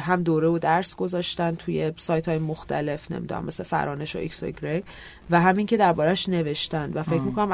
[0.00, 4.46] هم دوره و درس گذاشتن توی سایت های مختلف نمی‌دونم مثل فرادرس و ایکس و
[4.46, 4.84] ایگرگ
[5.30, 6.92] و همین که دربارش نوشتن.
[6.94, 7.52] و فکر می‌کنم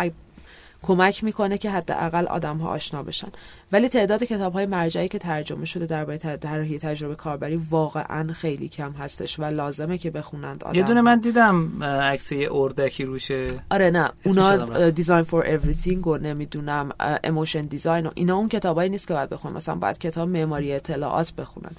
[0.83, 3.29] کمک می‌کنه که حداقل آدم ها آشنا بشن.
[3.73, 8.93] ولی تعداد کتاب های مرجعی که ترجمه شده درباره طراحی تجربه کاربری واقعا خیلی کم
[8.93, 13.47] هستش و لازمه که بخونند آدم یه دونه من دیدم عکس یه اردکی روشه.
[13.71, 14.11] آره نه.
[14.25, 16.91] اونا design for everything و نمی‌دونم
[17.25, 21.33] emotion design و اینا اون کتابایی نیست که باید بخونن مثلا باید کتاب معماری اطلاعات
[21.33, 21.73] بخونن.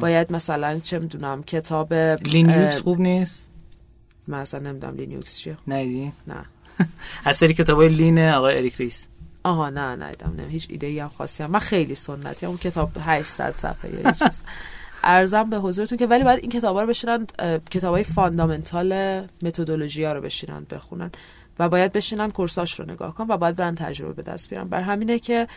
[0.00, 3.46] باید مثلا چه می‌دونم کتاب Lean UX خوب نیست؟
[4.28, 5.56] من اصلا نمی‌دونم Lean UX چیه.
[5.66, 6.44] نه نه.
[7.24, 9.06] از سری کتاب های لین آقای اریک ریس.
[9.44, 11.50] آها نه نه نه هیچ ایده ای هم خاصی هم.
[11.50, 14.42] من خیلی سنتی اون کتاب 800 صفحه یا چیز.
[15.04, 17.26] ارزم به حضورتون که ولی باید این کتابا رو بشینن
[17.70, 21.10] کتابای فاندامنتال متدولوژی ها رو بشینن بخونن.
[21.58, 24.68] و باید بشینن کورساش رو نگاه کن و باید برن تجربه به دست بیارن.
[24.68, 25.48] بر همینه که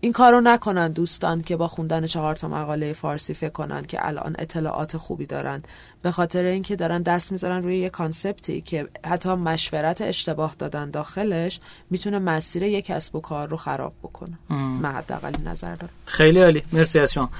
[0.00, 4.36] این کارو نکنن دوستان که با خوندن چهار تا مقاله فارسی فکر کنن که الان
[4.38, 5.62] اطلاعات خوبی دارن.
[6.02, 10.90] به خاطر اینکه دارن دست می‌ذارن روی یه concept ی که حتی مشورت اشتباه دادن
[10.90, 11.60] داخلش
[11.90, 14.38] می‌تونه مسیر یک کسب و کار رو خراب بکنه.
[14.80, 15.92] من حداقل نظر دارم.
[16.04, 16.62] خیلی عالی.
[16.72, 17.30] مرسی از شما.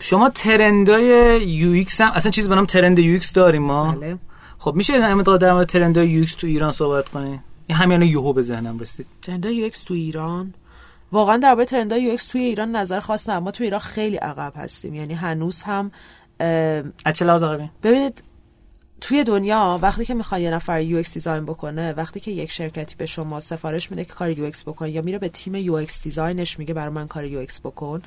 [0.00, 4.18] شما trend ای UX هم اصلا چیز به نام trend UX داریم ما؟ بله.
[4.58, 8.02] خب میشه در مورد در مورد trend ای UX تو ایران صحبت کنی؟ این همین
[8.02, 9.06] یهو به ذهنم رسید.
[9.22, 10.54] trend ای UX تو ایران؟
[11.12, 14.52] واقعا درباره trend ای UX توی ایران نظر خاص نه ما توی ایران خیلی عقب
[14.56, 14.94] هستیم.
[14.94, 15.92] یعنی هنوز هم
[17.04, 17.44] از چه لحاظ
[17.82, 18.24] ببینید
[19.00, 23.06] توی دنیا وقتی که می‌خواد یه نفر UX design بکنه وقتی که یک شرکتی به
[23.06, 26.74] شما سفارش میده که کار UX بکن یا میره به تیم UX design ش میگه
[26.74, 28.02] برای من کار UX بکن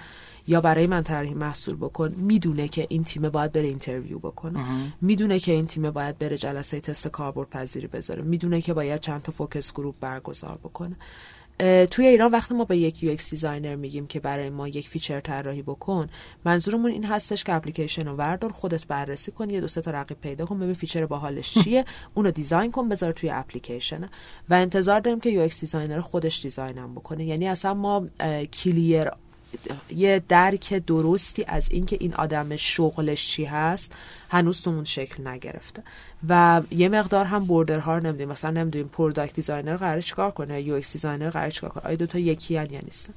[0.48, 4.66] یا برای من طرحی محصول بکن می‌دونه که این تیم باید بره interview بکنه.
[5.02, 8.22] می‌دونه که این تیم باید بره جلسه تست کاربردپذیری بذاره.
[8.22, 10.96] می‌دونه که باید چند تا focus group برگزار بکنه.
[11.92, 15.62] توی ایران وقتی ما به یک UX designer میگیم که برای ما یک feature طراحی
[15.62, 16.08] بکن
[16.46, 20.20] منظورمون این هستش که اپلیکیشن رو وردار خودت بررسی کن یه دو سه تا رقیب
[20.22, 24.10] پیدا کن ببین feature باحالش چیه اونو design کن بذار توی اپلیکیشن.
[24.50, 27.26] و انتظار داریم که UX designer خودش design م بکنه.
[27.26, 28.08] یعنی اصلا ما
[28.54, 29.10] clear
[29.90, 33.96] یه درک درستی از اینکه این آدم شغلش چی هست
[34.30, 35.84] هنوز تو اون شکل نگرفته.
[36.30, 38.30] و یه مقدار هم border ها رو نمی‌دونیم.
[38.30, 41.84] مثلا نمی‌دونیم product designer قرار چیکار کنه UX designer قرار چیکار کنه.
[41.84, 43.14] آیا دو تا یکی یا نیستن؟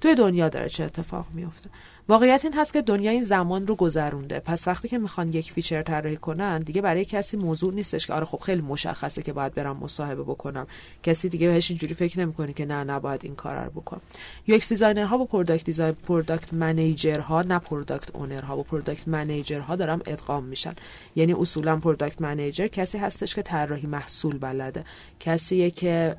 [0.00, 1.70] توی دنیا داره چه اتفاق میفته
[2.08, 4.40] واقعیت این هست که دنیا این زمان رو گذرونده.
[4.40, 8.24] پس وقتی که می‌خوان یک feature طراحی کنن دیگه برای کسی موضوع نیستش که آره
[8.24, 10.66] خب خیلی مشخصه که باید برم مصاحبه بکنم.
[11.02, 14.00] کسی دیگه بهش اینجوری فکر نمی‌کنه که نه نباید این کار رو بکنم.
[14.44, 19.08] UX designer ها با product design product manager ها نه product owner ها با product
[19.08, 20.74] manager ها دارم ادغام میشن.
[21.16, 24.84] یعنی اصولا product manager کسی هستش که طراحی محصول بلده.
[25.20, 26.16] کسیه که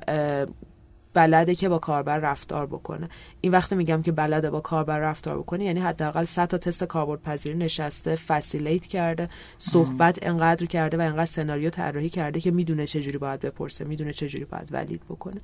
[1.14, 3.08] بلده که با کاربر رفتار بکنه.
[3.40, 7.58] این وقتی میگم که بلده با کاربر رفتار بکنه یعنی حداقل 100 تا تست کاربردپذیری
[7.58, 9.28] نشسته facilitate کرده
[9.58, 14.44] صحبت انقدر کرده و انقدر سناریو طراحی کرده که می‌دونه چجوری باید بپرسه می‌دونه چجوری
[14.44, 15.40] باید valid بکنه.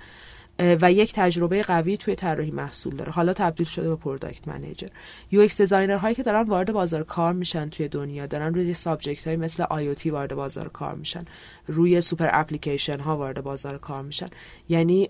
[0.58, 3.12] و یک تجربه قوی توی طراحی محصول داره.
[3.12, 4.88] حالا تبدیل شده به product manager
[5.30, 8.26] UX designer هایی که دارن وارد بازار کار میشن توی دنیا.
[8.26, 11.24] دارن روی subject های مثل AI وارد بازار کار میشن.
[11.66, 14.28] روی super application ها وارد بازار کار میشن.
[14.68, 15.08] یعنی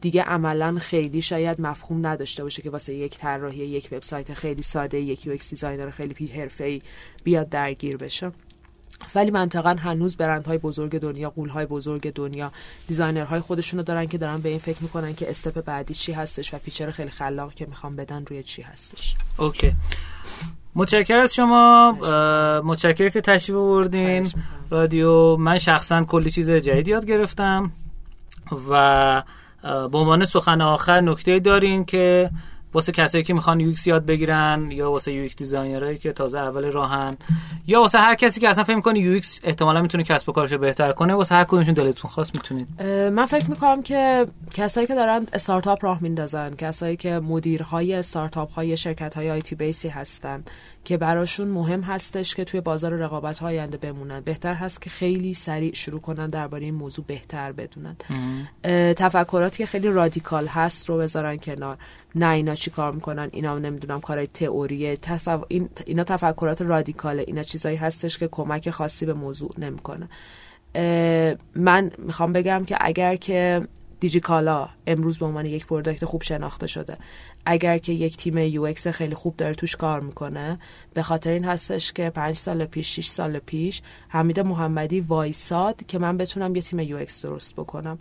[0.00, 5.00] دیگه عملا خیلی شاید مفهوم نداشته باشه که واسه یک طراحی یک وبسایت خیلی ساده
[5.00, 6.82] یک UX designer خیلی حرفه‌ای
[7.24, 8.32] بیاد درگیر بشه.
[9.14, 12.52] ولی منطقا هنوز برندهای بزرگ دنیا قولهای بزرگ دنیا
[12.86, 16.54] designer های خودشونو دارن که دارن به این فکر می‌کنن که step بعدی چی هستش
[16.54, 19.16] و feature خیلی خلاق که می‌خوام بدن روی چی هستش.
[19.38, 19.72] okay.
[20.74, 21.92] متشکر از شما.
[22.64, 24.32] متشکر که تشریف آوردین.
[24.70, 25.36] رادیو.
[25.36, 27.72] من شخصا کلی چیز جدید یاد گرفتم
[28.70, 29.22] و
[29.62, 32.30] به عنوان سخن آخر نکته دارین که
[32.74, 36.70] واسه کسایی که می‌خوان UX یاد بگیرن یا واسه UX designer ایی که تازه اول
[36.70, 37.16] راهن
[37.66, 40.92] یا واسه هر کسی که اصلا فکر می‌کنه UX احتمالاً می‌تونه کسب و کارشو بهتر
[40.92, 42.82] کنه واسه هر کدومشون دلتون خواست می‌تونید.
[43.12, 48.76] من فکر می‌کنم که کسایی که دارن استارتاپ راه میندازن کسایی که مدیرهای استارتاپ های
[48.76, 50.44] شرکت های IT base ی هستن
[50.84, 54.20] که براشون مهم هستش که توی بازار رقابت های آینده بمونن.
[54.20, 57.96] بهتر هست که خیلی سریع شروع کنن درباره این موضوع بهتر بدونن.
[58.94, 61.76] تفکراتی که خیلی رادیکال هست رو بذارن کنار.
[62.14, 65.44] نه اینا چی کار می‌کنن؟ اینا نمی‌دونم کارهای تئوریه تصو...
[65.48, 65.68] این...
[65.86, 67.24] اینا تفکرات رادیکاله.
[67.26, 70.08] اینا چیزایی هستش که کمک خاصی به موضوع نمی‌کنه.
[71.54, 73.68] من می‌خوام بگم که اگر که
[74.04, 76.96] دیجیکالا امروز به عنوان یک product خوب شناخته شده.
[77.46, 80.58] اگر که یک تیم UX خیلی خوب داره توش کار می‌کنه
[80.94, 85.98] به خاطر این هستش که پنج سال پیش شش سال پیش حمید محمدی وایساد که
[85.98, 87.98] من بتونم یه تیم UX درست بکنم.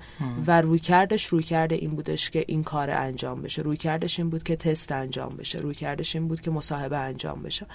[0.47, 3.61] و روی کردش روی کرده این بودش که این کار انجام بشه.
[3.61, 5.59] روی کردش این بود که تست انجام بشه.
[5.59, 7.65] روی کردش این بود که مصاحبه انجام بشه.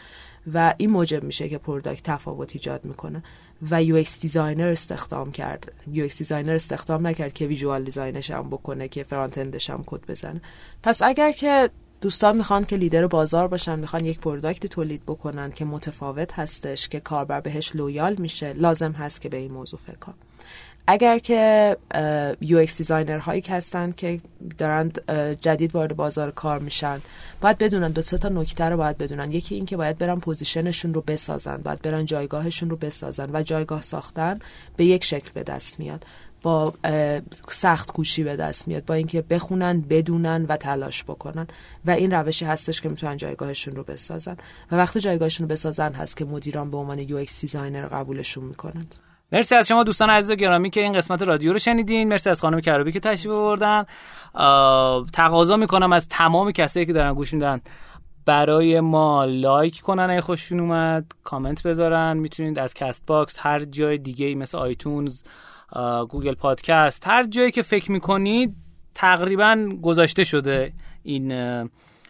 [0.55, 3.23] و این موجب میشه که product تفاوت ایجاد می‌کنه.
[3.70, 5.73] و UX designer استخدام کرد.
[5.93, 10.01] UX designer استخدام نکرد که visual design ش هم بکنه که front-end ش هم کد
[10.09, 10.41] بزنه.
[10.83, 11.70] پس اگر که
[12.01, 17.01] دوستان می‌خوان که لیدر بازار باشن می‌خوان یک product تولید بکنن که متفاوت هستش که
[17.01, 20.12] کاربر بهش loyal میشه لازم هست که به این موضوع فکر
[20.90, 21.77] اگر که
[22.41, 24.20] UX designer هایی که هستن که
[24.59, 27.01] دارند اه، جدید وارد بازار کار میشن
[27.40, 29.31] باید بدونن دو تا نکته رو باید بدونن.
[29.31, 33.43] یکی این که باید برن position شون رو بسازن باید برن جایگاهشون رو بسازن و
[33.43, 34.39] جایگاه ساختن
[34.77, 36.06] به یک شکل به دست میاد.
[36.43, 36.74] با
[37.48, 41.47] سخت کوشی به دست میاد با اینکه بخونن بدونن و تلاش بکنن.
[41.86, 44.36] و این روشی هستش که می‌تونن جایگاهشون رو بسازن.
[44.73, 48.94] و وقتی جایگاهشون رو بسازن هست که مدیران به عنوان UX designer قبولشون می‌کنند.
[49.33, 52.09] مرسی از شما دوستان عزیز و گرامی که این قسمت رادیو رو شنیدین.
[52.09, 53.85] مرسی از خانم کرابی که تشریف آوردن.
[55.13, 57.61] تقاضا می‌کنم از تمام کسایی که دارن گوش میدن
[58.27, 62.17] برای ما like کنن اگه خوششون اومد کامنت بذارن.
[62.17, 65.23] می‌تونید از Castbox هر جای دیگه ای مثل iTunes
[66.09, 68.57] گوگل پادکست هر جایی که فکر می‌کنید
[68.95, 70.73] تقریبا گذاشته شده
[71.03, 71.33] این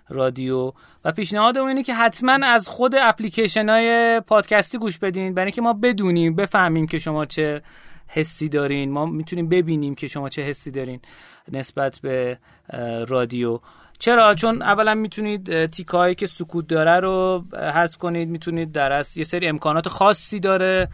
[0.09, 0.73] رادیو.
[1.05, 5.35] و پیشنهاد اینه که حتما از خود اپلیکیشن های پادکستی گوش بدین.
[5.35, 7.63] برای اینکه ما بدونیم بفهمیم که شما چه
[8.09, 8.91] حسی دارین.
[8.91, 11.01] ما می‌تونیم ببینیم که شما چه حسی دارین
[11.53, 12.39] نسبت به
[13.09, 13.61] رادیو.
[13.99, 17.45] چرا؟ چون اولا می‌تونید تیکایی که سکوت داره رو
[17.75, 20.89] حذف کنید می‌تونید در از یه سری امکانات خاصی داره.